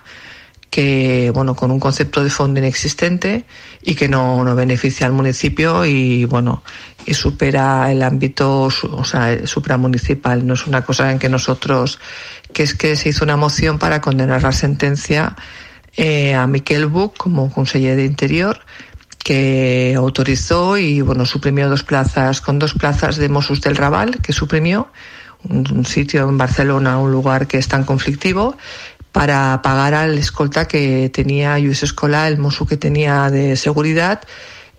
que, 0.70 1.32
bueno, 1.34 1.56
con 1.56 1.72
un 1.72 1.80
concepto 1.80 2.24
de 2.24 2.30
fondo 2.30 2.60
inexistente 2.60 3.46
y 3.82 3.96
que 3.96 4.10
no, 4.10 4.44
no 4.44 4.56
beneficia 4.56 5.08
al 5.08 5.14
municipio 5.14 5.86
y, 5.86 6.26
bueno, 6.26 6.64
y 7.06 7.14
supera 7.14 7.92
el 7.92 8.04
ámbito, 8.04 8.64
o 8.64 9.04
sea, 9.04 9.48
supramunicipal. 9.48 10.46
No 10.46 10.54
es 10.56 10.68
una 10.68 10.84
cosa 10.84 11.12
en 11.12 11.20
que 11.20 11.30
nosotros, 11.30 12.00
que 12.54 12.64
es 12.64 12.74
que 12.74 12.96
se 12.96 13.10
hizo 13.10 13.24
una 13.24 13.38
moción 13.38 13.80
para 13.80 14.02
condenar 14.02 14.44
la 14.44 14.52
sentencia 14.52 15.36
eh, 15.96 16.36
a 16.36 16.46
Miquel 16.48 16.88
Buch 16.88 17.16
como 17.18 17.50
consejero 17.52 17.96
de 17.96 18.06
Interior 18.06 18.60
que 19.24 19.94
autorizó 19.98 20.78
y 20.78 21.02
bueno 21.02 21.26
suprimió 21.26 21.68
dos 21.68 21.84
plazas 21.84 22.40
con 22.40 22.60
dos 22.60 22.74
plazas 22.76 23.18
de 23.18 23.28
Mossos 23.28 23.60
del 23.60 23.76
Raval 23.76 24.22
que 24.22 24.32
suprimió 24.32 24.90
un, 25.44 25.66
un 25.70 25.86
sitio 25.86 26.30
en 26.30 26.38
Barcelona 26.38 26.98
un 27.00 27.12
lugar 27.12 27.48
que 27.48 27.58
es 27.58 27.68
tan 27.68 27.84
conflictivo 27.84 28.56
para 29.18 29.64
pagar 29.64 29.96
al 29.96 30.16
escolta 30.20 30.68
que 30.68 31.10
tenía 31.10 31.58
Lluís 31.58 31.82
Escola, 31.82 32.28
el 32.28 32.38
mozo 32.38 32.68
que 32.68 32.78
tenía 32.78 33.32
de 33.32 33.56
seguridad, 33.56 34.22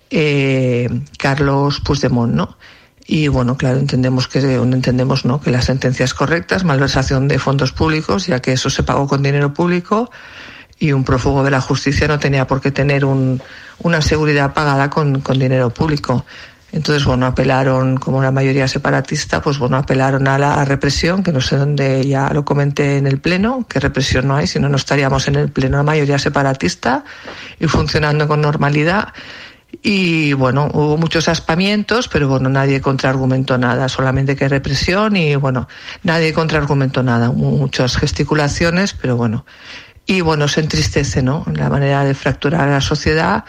eh, 0.09 0.87
Carlos 1.17 1.81
Puigdemont, 1.81 2.33
¿no? 2.33 2.57
Y 3.05 3.27
bueno, 3.27 3.57
claro, 3.57 3.79
entendemos 3.79 4.29
que 4.29 4.39
entendemos 4.39 5.25
¿no? 5.25 5.41
que 5.41 5.51
la 5.51 5.61
sentencia 5.61 6.05
es 6.05 6.13
correcta, 6.13 6.57
malversación 6.63 7.27
de 7.27 7.37
fondos 7.37 7.73
públicos, 7.73 8.27
ya 8.27 8.41
que 8.41 8.53
eso 8.53 8.69
se 8.69 8.83
pagó 8.83 9.09
con 9.09 9.23
dinero 9.23 9.53
público 9.53 10.09
y 10.79 10.93
un 10.93 11.03
prófugo 11.03 11.43
de 11.43 11.51
la 11.51 11.59
justicia 11.59 12.07
no 12.07 12.17
tenía 12.17 12.47
por 12.47 12.61
qué 12.61 12.71
tener 12.71 13.03
un, 13.03 13.41
una 13.79 14.01
seguridad 14.01 14.53
pagada 14.53 14.89
con, 14.89 15.19
con 15.19 15.37
dinero 15.37 15.69
público. 15.69 16.25
Entonces, 16.71 17.03
bueno, 17.05 17.25
apelaron, 17.25 17.97
como 17.97 18.21
la 18.21 18.31
mayoría 18.31 18.67
separatista, 18.67 19.41
pues 19.41 19.57
bueno, 19.57 19.77
apelaron 19.77 20.27
a 20.27 20.37
la 20.37 20.63
represión, 20.65 21.23
que 21.23 21.31
no 21.31 21.41
sé 21.41 21.57
dónde 21.57 22.05
ya 22.05 22.29
lo 22.31 22.45
comenté 22.45 22.97
en 22.97 23.07
el 23.07 23.19
Pleno, 23.19 23.65
que 23.67 23.79
represión 23.79 24.27
no 24.27 24.35
hay, 24.35 24.45
si 24.45 24.59
no, 24.59 24.69
no 24.69 24.77
estaríamos 24.77 25.27
en 25.27 25.35
el 25.35 25.51
Pleno 25.51 25.77
la 25.77 25.83
mayoría 25.83 26.19
separatista 26.19 27.03
y 27.59 27.67
funcionando 27.67 28.27
con 28.27 28.41
normalidad. 28.41 29.13
Y 29.81 30.33
bueno, 30.33 30.69
hubo 30.73 30.97
muchos 30.97 31.27
aspamientos, 31.27 32.07
pero 32.07 32.27
bueno, 32.27 32.49
nadie 32.49 32.81
contraargumentó 32.81 33.57
nada, 33.57 33.87
solamente 33.87 34.35
que 34.35 34.47
represión 34.49 35.15
y 35.15 35.35
bueno, 35.35 35.67
nadie 36.03 36.33
contraargumentó 36.33 37.01
nada, 37.03 37.31
muchas 37.31 37.97
gesticulaciones, 37.97 38.93
pero 38.93 39.15
bueno. 39.15 39.45
Y 40.05 40.21
bueno, 40.21 40.47
se 40.47 40.61
entristece, 40.61 41.21
¿no? 41.21 41.45
La 41.53 41.69
manera 41.69 42.03
de 42.03 42.15
fracturar 42.15 42.67
la 42.67 42.81
sociedad 42.81 43.45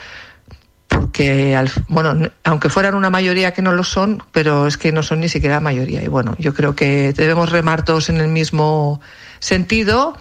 porque, 0.90 1.56
al, 1.56 1.70
bueno, 1.88 2.30
aunque 2.44 2.68
fueran 2.68 2.94
una 2.94 3.10
mayoría 3.10 3.52
que 3.52 3.62
no 3.62 3.72
lo 3.72 3.84
son, 3.84 4.22
pero 4.32 4.66
es 4.66 4.76
que 4.76 4.92
no 4.92 5.02
son 5.02 5.20
ni 5.20 5.28
siquiera 5.28 5.60
mayoría. 5.60 6.02
Y 6.02 6.08
bueno, 6.08 6.36
yo 6.38 6.52
creo 6.52 6.74
que 6.74 7.12
debemos 7.12 7.50
remar 7.50 7.84
todos 7.84 8.10
en 8.10 8.18
el 8.18 8.28
mismo 8.28 9.00
sentido 9.38 10.16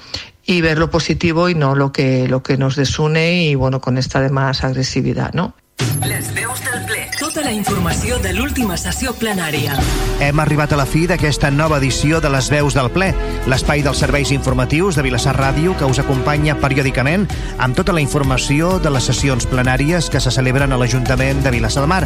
y 0.45 0.61
ver 0.61 0.77
lo 0.77 0.89
positivo 0.89 1.49
y 1.49 1.55
no 1.55 1.75
lo 1.75 1.91
que, 1.91 2.27
lo 2.27 2.41
que 2.41 2.57
nos 2.57 2.75
desune 2.75 3.43
y 3.43 3.55
bueno, 3.55 3.81
con 3.81 3.97
esta 3.97 4.19
además 4.19 4.63
agresividad, 4.63 5.33
¿no? 5.33 5.53
Les 6.07 6.29
veus 6.33 6.61
del 6.63 6.85
ple. 6.87 7.01
Tota 7.19 7.41
la 7.43 7.51
informació 7.51 8.17
de 8.23 8.31
l'última 8.33 8.77
sessió 8.79 9.11
plenària. 9.19 9.75
Hem 10.23 10.39
arribat 10.39 10.71
a 10.73 10.79
la 10.79 10.85
fi 10.89 11.05
d'aquesta 11.09 11.51
nova 11.51 11.77
edició 11.77 12.21
de 12.23 12.31
Les 12.31 12.49
veus 12.51 12.75
del 12.77 12.89
ple, 12.95 13.09
l'espai 13.51 13.83
dels 13.83 13.99
serveis 13.99 14.31
informatius 14.35 14.95
de 14.95 15.03
Vilassar 15.03 15.35
Ràdio 15.37 15.75
que 15.77 15.87
us 15.87 15.99
acompanya 15.99 16.55
periòdicament 16.59 17.27
amb 17.57 17.75
tota 17.77 17.93
la 17.95 18.03
informació 18.03 18.77
de 18.79 18.93
les 18.95 19.07
sessions 19.11 19.47
plenàries 19.51 20.09
que 20.09 20.23
se 20.23 20.31
celebren 20.31 20.71
a 20.71 20.79
l'Ajuntament 20.79 21.43
de 21.43 21.53
Vilassar 21.55 21.83
de 21.83 21.91
Mar. 21.91 22.03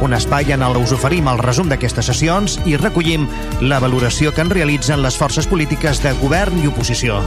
Un 0.00 0.16
espai 0.16 0.52
en 0.52 0.64
el 0.64 0.80
us 0.80 0.96
oferim 0.96 1.28
el 1.28 1.40
resum 1.44 1.68
d'aquestes 1.68 2.10
sessions 2.12 2.58
i 2.64 2.76
recollim 2.80 3.28
la 3.60 3.80
valoració 3.80 4.32
que 4.34 4.44
en 4.44 4.52
realitzen 4.52 5.02
les 5.04 5.16
forces 5.20 5.46
polítiques 5.46 6.02
de 6.02 6.16
govern 6.24 6.60
i 6.64 6.68
oposició. 6.72 7.22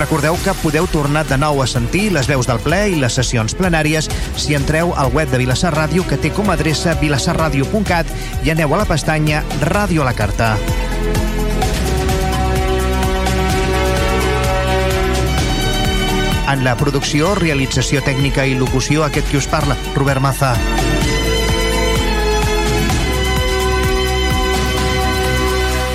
Recordeu 0.00 0.32
que 0.40 0.54
podeu 0.62 0.86
tornar 0.88 1.26
de 1.28 1.36
nou 1.36 1.58
a 1.60 1.66
sentir 1.68 2.06
les 2.14 2.24
veus 2.24 2.46
del 2.48 2.58
ple 2.64 2.78
i 2.88 2.94
les 2.96 3.12
sessions 3.12 3.52
plenàries 3.52 4.08
si 4.32 4.56
entreu 4.56 4.94
al 4.96 5.12
web 5.12 5.28
de 5.28 5.36
Vilassar 5.42 5.74
Ràdio 5.74 6.06
que 6.08 6.16
té 6.16 6.30
com 6.32 6.48
a 6.48 6.56
adreça 6.56 6.94
vilassarradio.cat 7.02 8.08
i 8.40 8.48
aneu 8.54 8.72
a 8.72 8.80
la 8.80 8.88
pestanya 8.88 9.42
Ràdio 9.60 10.00
a 10.00 10.08
la 10.08 10.16
Carta. 10.16 10.54
En 16.48 16.64
la 16.64 16.78
producció, 16.80 17.36
realització 17.36 18.00
tècnica 18.00 18.48
i 18.48 18.56
locució, 18.56 19.04
aquest 19.04 19.28
qui 19.28 19.36
us 19.38 19.52
parla, 19.52 19.76
Robert 20.00 20.24
Maza. 20.24 20.56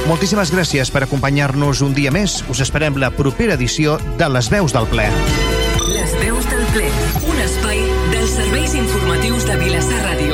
Moltíssimes 0.05 0.51
gràcies 0.53 0.91
per 0.93 1.01
acompanyar-nos 1.01 1.81
un 1.81 1.95
dia 1.97 2.11
més. 2.13 2.43
Us 2.53 2.61
esperem 2.61 2.99
la 3.01 3.09
propera 3.09 3.55
edició 3.57 3.97
de 4.19 4.27
Les 4.29 4.51
Veus 4.53 4.75
del 4.75 4.85
Ple. 4.91 5.07
Les 5.95 6.13
veus 6.21 6.45
del 6.51 6.63
ple, 6.73 6.85
un 7.25 7.41
espai 7.41 7.81
dels 8.13 8.37
serveis 8.37 8.77
informatius 8.77 9.49
de 9.49 9.57
Vilassar 9.63 10.01
Ràdio. 10.05 10.24